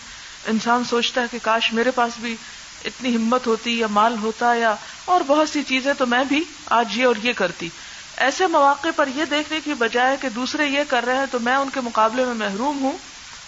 انسان 0.46 0.84
سوچتا 0.84 1.20
ہے 1.20 1.26
کہ 1.30 1.38
کاش 1.42 1.72
میرے 1.72 1.90
پاس 1.90 2.12
بھی 2.20 2.36
اتنی 2.84 3.16
ہمت 3.16 3.46
ہوتی 3.46 3.78
یا 3.78 3.86
مال 3.90 4.16
ہوتا 4.22 4.54
یا 4.54 4.74
اور 5.04 5.20
بہت 5.26 5.48
سی 5.48 5.62
چیزیں 5.62 5.92
تو 5.94 6.06
میں 6.06 6.24
بھی 6.24 6.42
آج 6.66 6.98
یہ 6.98 7.06
اور 7.06 7.16
یہ 7.22 7.32
کرتی۔ 7.32 7.68
ایسے 8.16 8.46
مواقع 8.46 8.88
پر 8.96 9.08
یہ 9.14 9.24
دیکھنے 9.24 9.60
کی 9.64 9.74
بجائے 9.74 10.16
کہ 10.20 10.28
دوسرے 10.28 10.66
یہ 10.66 10.80
کر 10.88 11.04
رہے 11.04 11.16
ہیں 11.16 11.26
تو 11.30 11.38
میں 11.38 11.56
ان 11.56 11.68
کے 11.74 11.80
مقابلے 11.80 12.24
میں 12.24 12.34
محروم 12.34 12.82
ہوں۔ 12.82 12.96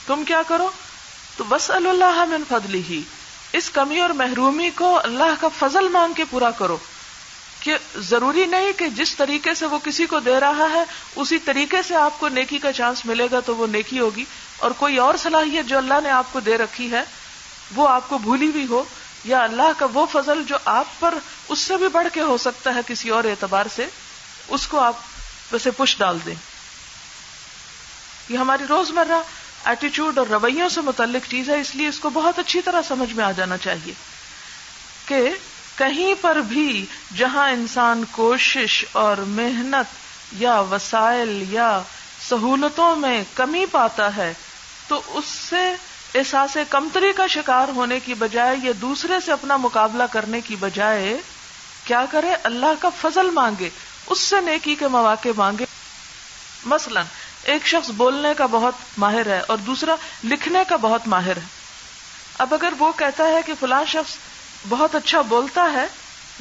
تم 0.07 0.25
کیا 0.25 0.43
کرو؟ 0.49 0.71
تو 1.37 1.45
بس 1.45 1.71
اللہ 1.71 2.25
من 2.29 2.43
فضلی 2.49 2.83
ہی 2.89 3.03
اس 3.57 3.71
کمی 3.71 4.01
اور 4.01 4.11
محرومی 4.11 4.71
کو 4.71 5.01
اللہ 5.05 5.35
کا 5.41 5.49
فضل 5.59 5.89
مانگ 5.89 6.13
کے 6.13 6.25
پورا 6.31 6.51
کرو 6.51 6.77
کہ 7.61 7.75
ضروری 7.97 8.45
نہیں 8.45 8.73
کہ 8.73 8.89
جس 8.89 9.17
طریقے 9.17 9.55
سے 9.55 9.67
وہ 9.67 9.79
کسی 9.85 10.07
کو 10.07 10.21
دے 10.21 10.41
رہا 10.41 10.67
ہے، 10.73 10.85
اسی 11.17 11.39
طریقے 11.39 11.83
سے 11.83 11.95
آپ 11.97 12.21
کو 12.21 12.29
نیکی 12.29 12.59
کا 12.59 12.73
چانس 12.73 13.07
ملے 13.07 13.29
گا 13.33 13.41
تو 13.41 13.57
وہ 13.57 13.67
نیکی 13.67 13.99
ہوگی۔ 13.99 14.25
اور 14.57 14.71
کوئی 14.71 14.97
اور 14.97 15.15
صلاحیت 15.23 15.67
جو 15.67 15.79
اللہ 15.79 16.01
نے 16.03 16.11
آپ 16.11 16.33
کو 16.33 16.41
دے 16.41 16.59
رکھی 16.59 16.91
ہے، 16.91 17.03
وہ 17.77 17.89
آپ 17.89 18.09
کو 18.09 18.19
بھولی 18.19 18.47
بھی 18.47 18.67
ہو 18.67 18.85
یا 19.25 19.43
اللہ 19.43 19.73
کا 19.79 19.87
وہ 19.93 20.07
فضل 20.13 20.43
جو 20.47 20.57
آپ 20.65 21.01
پر 21.01 21.15
اس 21.49 21.59
سے 21.59 21.77
بھی 21.77 21.89
بڑھ 21.89 22.09
کے 22.13 22.21
ہو 22.21 22.39
سکتا 22.39 22.75
ہے 22.75 22.81
کسی 22.87 23.09
اور 23.09 23.25
اعتبار 23.25 23.67
سے، 23.77 23.87
اس 24.49 24.67
کو 24.67 24.81
آپ 24.81 24.95
ویسے 25.53 25.71
پش 25.71 25.97
ڈال 25.99 26.19
دیں۔ 26.27 26.35
یہ 28.29 28.39
ہماری 28.39 28.65
روزمرہ 28.69 29.21
ایٹیچیوڈ 29.67 30.19
اور 30.19 30.27
رویوں 30.27 30.69
سے 30.69 30.81
متعلق 30.81 31.31
چیز 31.31 31.49
ہے، 31.51 31.61
اس 31.61 31.75
لیے 31.75 31.89
اس 31.89 31.99
کو 31.99 32.11
بہت 32.11 32.39
اچھی 32.39 32.61
طرح 32.61 32.83
سمجھ 32.89 33.13
میں 33.13 33.25
آ 33.25 33.33
جانا 33.33 33.57
چاہیے 33.57 33.93
کہ 35.07 35.21
کہیں 35.77 36.15
پر 36.21 36.37
بھی 36.37 36.87
جہاں 37.17 37.51
انسان 37.51 38.05
کوشش 38.11 38.85
اور 38.93 39.17
محنت 39.17 39.95
یا 40.33 40.59
وسائل 40.61 41.45
یا 41.51 41.83
سہولتوں 42.29 42.97
میں 42.97 43.23
کمی 43.35 43.65
پاتا 43.67 44.17
ہے، 44.17 44.33
تو 44.89 45.01
اس 45.09 45.25
سے 45.25 45.75
احساس 46.15 46.57
کمتری 46.71 47.13
کا 47.13 47.27
شکار 47.27 47.69
ہونے 47.77 48.01
کی 48.01 48.15
بجائے 48.15 48.57
یا 48.63 48.73
دوسرے 48.81 49.15
سے 49.25 49.33
اپنا 49.33 49.57
مقابلہ 49.57 50.03
کرنے 50.11 50.41
کی 50.41 50.57
بجائے 50.57 51.17
کیا 51.85 52.05
کرے؟ 52.11 52.35
اللہ 52.43 52.81
کا 52.81 52.89
فضل 53.01 53.31
مانگے، 53.31 53.69
اس 54.07 54.21
سے 54.21 54.41
نیکی 54.41 54.75
کے 54.75 54.89
مواقع 54.89 55.29
مانگے۔ 55.37 55.65
مثلا 56.65 57.03
ایک 57.47 57.67
شخص 57.67 57.91
بولنے 57.91 58.29
کا 58.37 58.47
بہت 58.47 58.75
ماہر 58.99 59.27
ہے 59.27 59.41
اور 59.49 59.59
دوسرا 59.59 59.95
لکھنے 60.25 60.59
کا 60.69 60.77
بہت 60.77 61.09
ماہر 61.09 61.37
ہے۔ 61.37 61.43
اب 62.39 62.55
اگر 62.55 62.73
وہ 62.79 62.93
کہتا 62.97 63.25
ہے 63.25 63.41
کہ 63.47 63.53
فلاں 63.61 63.85
شخص 63.89 64.15
بہت 64.69 64.95
اچھا 64.95 65.21
بولتا 65.21 65.73
ہے، 65.73 65.87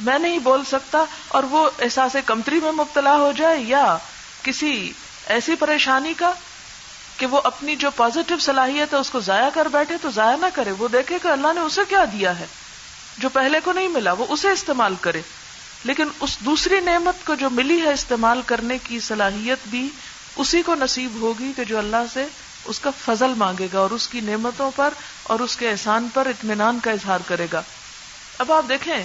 میں 0.00 0.18
نہیں 0.18 0.38
بول 0.38 0.64
سکتا 0.64 1.04
اور 1.28 1.42
وہ 1.42 1.70
احساس 1.78 2.16
کمتری 2.26 2.60
میں 2.60 2.72
مبتلا 2.72 3.16
ہو 3.16 3.32
جائے 3.36 3.58
یا 3.58 3.96
کسی 4.42 4.92
ایسی 5.26 5.54
پریشانی 5.54 6.14
کا 6.14 6.32
کہ 7.16 7.26
وہ 7.26 7.40
اپنی 7.44 7.76
جو 7.76 7.90
پازیٹو 7.90 8.38
صلاحیت 8.38 8.94
ہے 8.94 8.98
اس 8.98 9.10
کو 9.10 9.20
ضائع 9.20 9.48
کر 9.54 9.68
بیٹھے 9.68 9.94
تو 10.02 10.10
ضائع 10.10 10.36
نہ 10.36 10.46
کرے، 10.54 10.72
وہ 10.72 10.88
دیکھے 10.88 11.18
کہ 11.22 11.28
اللہ 11.28 11.52
نے 11.54 11.60
اسے 11.60 11.80
کیا 11.88 12.04
دیا 12.04 12.38
ہے۔ 12.38 12.46
جو 13.18 13.28
پہلے 13.28 13.60
کو 13.64 13.72
نہیں 13.72 13.88
ملا، 13.88 14.12
وہ 14.12 14.26
اسے 14.28 14.50
استعمال 14.50 14.94
کرے۔ 15.00 15.22
لیکن 15.84 16.08
اس 16.20 16.38
دوسری 16.38 16.80
نعمت 16.80 17.26
کو 17.26 17.34
جو 17.34 17.50
ملی 17.50 17.82
ہے 17.82 17.92
استعمال 17.92 18.42
کرنے 18.46 18.78
کی 18.78 19.00
صلاحیت 19.00 19.58
بھی 19.66 19.88
اسی 20.36 20.62
کو 20.62 20.74
نصیب 20.74 21.20
ہوگی 21.20 21.52
کہ 21.56 21.64
جو 21.64 21.78
اللہ 21.78 22.04
سے 22.12 22.26
اس 22.64 22.78
کا 22.78 22.90
فضل 23.04 23.34
مانگے 23.36 23.68
گا 23.72 23.78
اور 23.78 23.90
اس 23.90 24.08
کی 24.08 24.20
نعمتوں 24.20 24.70
پر 24.76 24.94
اور 25.22 25.40
اس 25.40 25.56
کے 25.56 25.70
احسان 25.70 26.08
پر 26.14 26.26
اطمینان 26.26 26.78
کا 26.82 26.90
اظہار 26.90 27.18
کرے 27.26 27.46
گا۔ 27.52 27.62
اب 28.38 28.52
آپ 28.52 28.64
دیکھیں 28.68 29.04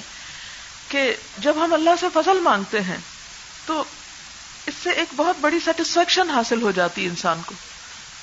کہ 0.88 1.16
جب 1.38 1.54
ہم 1.66 1.74
اللہ 1.74 1.90
سے 2.00 2.08
فضل 2.14 2.40
مانگتے 2.40 2.82
ہیں 2.82 2.98
تو 3.66 3.84
اس 4.68 4.74
سے 4.84 4.90
ایک 4.90 5.08
بہت 5.16 5.36
بڑی 5.42 5.60
سیٹسفیکشن 5.66 6.30
حاصل 6.30 6.62
ہو 6.62 6.72
جاتی 6.72 7.04
ہے 7.04 7.10
انسان 7.10 7.42
کو۔ 7.46 7.56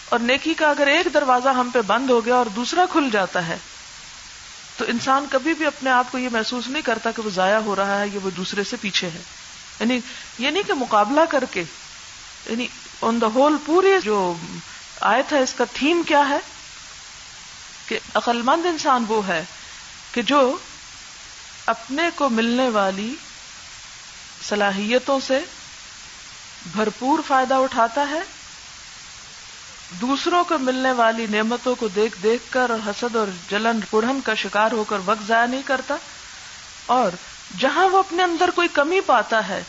اور 0.08 0.18
نیکی 0.18 0.54
کا 0.54 0.70
اگر 0.70 0.86
ایک 0.86 1.14
دروازہ 1.14 1.48
ہم 1.48 1.70
پہ 1.72 1.78
بند 1.86 2.10
ہو 2.10 2.24
گیا 2.24 2.34
اور 2.34 2.46
دوسرا 2.46 2.84
کھل 2.92 3.08
جاتا 3.12 3.46
ہے 3.46 3.56
تو 4.76 4.84
انسان 4.88 5.26
کبھی 5.30 5.54
بھی 5.54 5.66
اپنے 5.66 5.90
آپ 5.90 6.12
کو 6.12 6.18
یہ 6.18 6.28
محسوس 6.32 6.66
نہیں 6.66 6.82
کرتا 6.82 7.10
کہ 7.10 7.22
وہ 7.22 7.30
ضائع 7.30 7.58
ہو 7.58 7.76
رہا 7.76 8.00
ہے 8.00 8.06
یا 8.08 8.18
وہ 8.22 8.30
دوسرے 8.30 8.64
سے 8.64 8.76
پیچھے 8.80 9.08
ہے۔ 9.14 9.20
یعنی 9.80 10.00
یہ 10.38 10.50
نہیں 10.50 10.62
کہ 10.66 10.74
مقابلہ 10.74 11.20
کر 11.28 11.44
کے 11.50 11.64
یعنی 12.46 12.66
آن 13.02 13.20
دا 13.20 13.26
ہول 13.34 13.56
پوری 13.66 13.90
جو 14.04 14.18
آئے 15.02 15.22
تھا، 15.28 15.36
اس 15.38 15.52
کا 15.56 15.64
تھیم 15.72 16.02
کیا 16.06 16.28
ہے؟ 16.28 16.38
کہ 17.88 17.98
عقل 18.14 18.42
مند 18.42 18.66
انسان 18.66 19.04
وہ 19.08 19.26
ہے 19.26 19.42
کہ 20.12 20.22
جو 20.22 20.40
اپنے 21.66 22.08
کو 22.16 22.28
ملنے 22.28 22.68
والی 22.68 23.14
صلاحیتوں 24.48 25.18
سے 25.26 25.38
بھرپور 26.72 27.18
فائدہ 27.26 27.54
اٹھاتا 27.54 28.08
ہے، 28.10 28.20
دوسروں 30.00 30.42
کو 30.44 30.58
ملنے 30.58 30.92
والی 30.92 31.26
نعمتوں 31.30 31.74
کو 31.74 31.88
دیکھ 31.88 32.16
دیکھ 32.22 32.52
کر 32.52 32.70
اور 32.70 32.86
حسد 32.86 33.16
اور 33.16 33.28
جلن 33.50 33.80
پڑھن 33.90 34.20
کا 34.24 34.34
شکار 34.34 34.72
ہو 34.72 34.84
کر 34.84 34.98
وقت 35.04 35.26
ضائع 35.26 35.46
نہیں 35.46 35.62
کرتا، 35.66 35.96
اور 36.86 37.16
جہاں 37.58 37.88
وہ 37.88 37.98
اپنے 37.98 38.22
اندر 38.22 38.50
کوئی 38.54 38.68
کمی 38.72 39.00
پاتا 39.06 39.48
ہے 39.48 39.62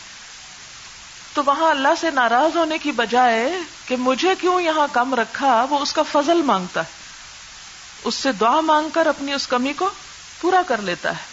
تو 1.34 1.44
وہاں 1.46 1.70
اللہ 1.70 1.88
سے 2.00 2.12
ناراض 2.12 2.58
ہونے 2.58 2.78
کی 2.78 2.92
بجائے 2.92 3.58
کہ 3.86 3.96
مجھے 3.96 4.36
کیوں 4.40 4.62
یہاں 4.62 4.88
کم 4.92 5.16
رکھا، 5.16 5.66
وہ 5.70 5.80
اس 5.80 5.94
کا 5.94 6.02
فضل 6.12 6.42
مانگتا 6.42 6.82
ہے۔ 6.82 7.00
اس 8.04 8.16
سے 8.16 8.32
دعا 8.32 8.62
مانگ 8.62 8.90
کر 8.90 9.06
اپنی 9.06 9.34
اس 9.34 9.48
کمی 9.48 9.74
کو 9.74 9.90
پورا 10.42 10.62
کر 10.68 10.82
لیتا 10.82 11.12
ہے۔ 11.12 11.29